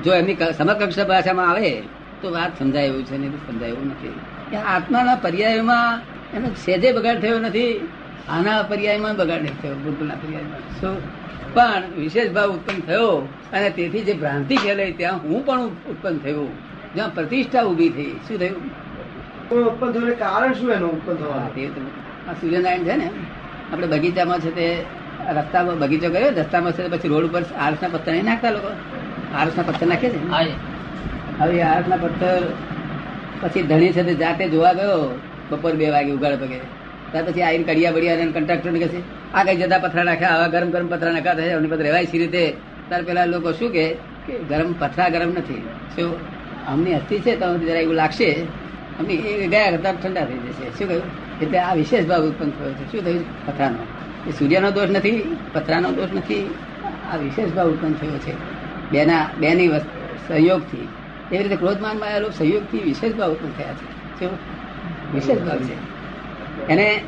જો 0.04 0.14
એમની 0.14 0.38
સમકક્ષ 0.58 1.00
ભાષામાં 1.00 1.50
આવે 1.50 1.84
તો 2.22 2.32
વાત 2.32 2.60
સમજાય 2.60 2.86
એવું 2.86 3.06
છે 3.06 3.18
નહીં 3.18 3.32
સમજાય 3.32 3.70
એવું 3.70 3.88
નથી. 3.88 4.20
કે 4.52 4.58
આત્માના 4.58 5.16
પર્યાયમાં 5.16 6.02
એનો 6.34 6.48
સેજે 6.48 6.92
બગાડ 6.92 7.22
થયો 7.22 7.40
નથી 7.40 7.90
આના 8.30 8.64
પર્યાયમાં 8.64 9.16
બગાડ 9.16 9.46
થયો 9.62 9.76
બુદ્ધના 9.76 10.16
પર્યાયમાં. 10.16 10.60
શું? 10.82 11.25
પણ 11.56 11.84
વિશેષ 11.98 12.32
ભાવ 12.32 12.52
ઉત્પન્ન 12.52 12.80
થયો 12.80 13.28
અને 13.54 13.70
તેથી 13.70 14.02
જે 14.02 14.14
ભ્રાંતિ 14.14 14.56
ફેલાઈ 14.56 14.92
ત્યાં 14.92 15.18
હું 15.24 15.46
પણ 15.46 15.62
ઉત્પન્ન 15.64 16.18
થયું. 16.18 16.50
જ્યાં 16.96 17.14
પ્રતિષ્ઠા 17.16 17.64
ઊભી 17.64 17.90
થઈ. 17.90 18.12
શું 18.28 18.40
થયું? 18.40 18.62
ઉત્પન્ન 19.66 19.92
થયું 19.92 20.20
કારણ 20.20 20.54
શું 20.54 20.72
એનું 20.72 20.92
ઉત્પન્ન 20.92 21.16
થવાનું? 21.16 22.30
આ 22.30 22.34
સૂર્યનારાયણ 22.34 22.84
છે 22.84 22.96
ને 22.96 23.10
આપણે 23.74 23.88
બગીચામાં 23.88 24.40
છે 24.40 24.56
તે 24.56 24.68
રસ્તામાં 25.34 25.80
બગીચો 25.80 26.10
કર્યો 26.10 26.30
રસ્તામાં 26.30 26.72
છે 26.72 26.84
તે 26.84 26.98
પછી 26.98 27.08
રોડ 27.08 27.26
ઉપર 27.26 27.44
આરસના 27.60 27.88
પથ્થર 27.88 28.12
નહીં 28.12 28.26
નાખતા 28.26 28.52
લોકો? 28.52 28.70
આરસના 29.38 29.64
પથ્થર 29.64 29.88
નાખે 29.88 30.10
છે? 30.10 30.30
હવે 31.40 31.62
આરસના 31.62 31.98
પથ્થર 31.98 32.42
પછી 33.42 33.62
ધણી 33.64 33.92
છે 33.92 34.04
તે 34.04 34.14
જાતે 34.16 34.50
જોવા 34.50 34.74
ગયો 34.74 35.20
બપોર 35.50 35.74
બે 35.76 35.90
વાગે 35.90 36.12
ઉગાડ 36.12 36.34
પગે. 36.34 36.60
ત્યાર 37.16 37.32
પછી 37.32 37.42
આવીને 37.42 37.64
કડિયા 37.64 37.92
બડિયા 37.92 38.16
કંટ્રાક્ટર 38.16 38.72
ને 38.72 38.80
કહે 38.80 38.88
છે, 38.88 39.34
આ 39.34 39.44
કઈ 39.44 39.56
જતા 39.56 39.78
પથરા 39.78 40.04
નાખ્યા? 40.04 40.30
આવા 40.30 40.48
ગરમ 40.48 40.70
ગરમ 40.70 40.88
પથરા 40.88 41.12
નાખ્યા 41.12 41.34
થાય 41.34 41.48
એમની 41.48 41.68
પાસે 41.68 41.84
રહેવાય 41.84 42.06
છે 42.06 42.18
રીતે? 42.18 42.54
તાર 42.90 43.04
પેલા 43.04 43.26
લોકો 43.26 43.52
શું 43.52 43.72
કે 43.72 43.96
ગરમ 44.50 44.74
પથરા 44.80 45.10
ગરમ 45.10 45.30
નથી. 45.30 45.62
શું 45.96 46.18
અમની 46.66 46.94
હસ્તી 46.94 47.20
છે 47.20 47.36
તો 47.36 47.58
જરા 47.58 47.80
એવું 47.80 47.96
લાગશે. 47.96 48.32
અમને 49.00 49.14
એ 49.14 49.48
ગયા 49.48 49.72
કરતા 49.72 49.92
ઠંડા 49.92 50.26
થઈ 50.26 50.34
જશે. 50.34 50.78
શું 50.78 50.88
કહ્યું? 50.88 51.04
એટલે 51.42 51.60
આ 51.60 51.74
વિશેષ 51.74 52.06
ભાવ 52.06 52.28
ઉત્પન્ન 52.28 52.50
થયો 52.50 52.72
છે. 52.72 52.92
શું 52.92 53.02
થયું? 53.06 53.48
પથરાનો. 53.48 54.30
એ 54.30 54.32
સૂર્યનો 54.32 54.72
દોષ 54.72 54.90
નથી, 54.90 55.36
પથરાનો 55.54 55.92
દોષ 55.92 56.10
નથી. 56.16 56.54
આ 57.14 57.16
વિશેષ 57.16 57.50
ભાવ 57.50 57.72
ઉત્પન્ન 57.72 57.94
થયો 57.94 58.18
છે. 58.18 58.34
બેના, 58.92 59.30
બેની 59.40 59.70
સહયોગથી 60.28 60.88
એવી 61.32 61.44
રીતે 61.44 61.56
ક્રોધમાનમાં 61.56 62.10
આવેલો 62.10 62.30
સહયોગથી 62.30 62.80
વિશેષ 62.80 63.14
ભાવ 63.14 63.32
ઉત્પન્ન 63.32 63.52
થયા 63.58 63.74
છે. 63.74 64.20
શું? 64.20 64.38
વિશેષ 65.14 65.38
ભાવ 65.38 65.60
છે. 65.60 65.95
એને 66.70 67.02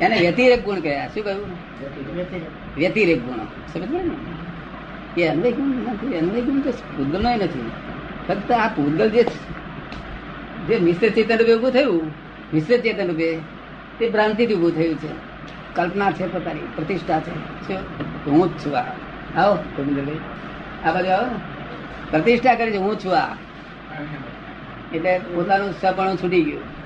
એને 0.00 0.18
વ્યતિરેક 0.20 0.64
ગુણ 0.64 0.80
કહેવાય. 0.80 1.08
શું 1.08 1.24
કહ્યું? 1.24 1.46
વ્યતિરેક 2.76 3.22
ગુણ. 3.24 3.36
સમજ 3.36 3.88
પડે 3.88 4.02
ને? 4.02 5.22
એ 5.22 5.28
અન્વય 5.28 5.52
ગુણ 5.52 5.66
નથી 5.66 6.18
અન્વય 6.18 6.40
ગુણ 6.40 6.60
તો 6.60 6.70
પૂતગલનો 6.70 7.30
નથી. 7.30 7.70
ફક્ત 8.28 8.52
આ 8.52 8.68
પૂતગલ 8.68 9.10
જે 9.10 9.24
જે 10.68 10.78
મિશ્ર 10.78 11.08
ચેતન 11.08 11.38
રૂપે 11.38 11.52
ઉભું 11.52 11.70
થયું 11.70 12.02
મિશ્ર 12.54 12.76
ચેતન 12.76 13.06
રૂપે 13.06 13.38
તે 13.98 14.10
ભ્રાંતિથી 14.10 14.54
ઉભું 14.54 14.72
થયું 14.72 14.94
છે. 14.94 15.08
કલ્પના 15.74 16.12
છે 16.12 16.32
પોતાની 16.32 16.60
પ્રતિષ્ઠા 16.76 17.20
છે. 17.20 17.68
શું? 17.68 17.76
હું 18.26 18.48
જ 18.48 18.66
છું 18.66 18.78
આ. 18.78 18.82
આવો 19.36 19.54
ગોવિંદભાઈ. 19.54 20.18
આ 20.84 20.94
બાજુ 20.94 21.10
આવો. 21.10 21.40
પ્રતિષ્ઠા 22.10 22.54
કરી 22.54 22.72
છે 22.72 22.76
હું 22.76 22.98
છું 22.98 23.18
આ. 23.18 23.36
એટલે 24.94 25.18
પોતાનું 25.18 25.74
સપણું 25.80 26.16
છૂટી 26.16 26.42
ગયું. 26.42 26.81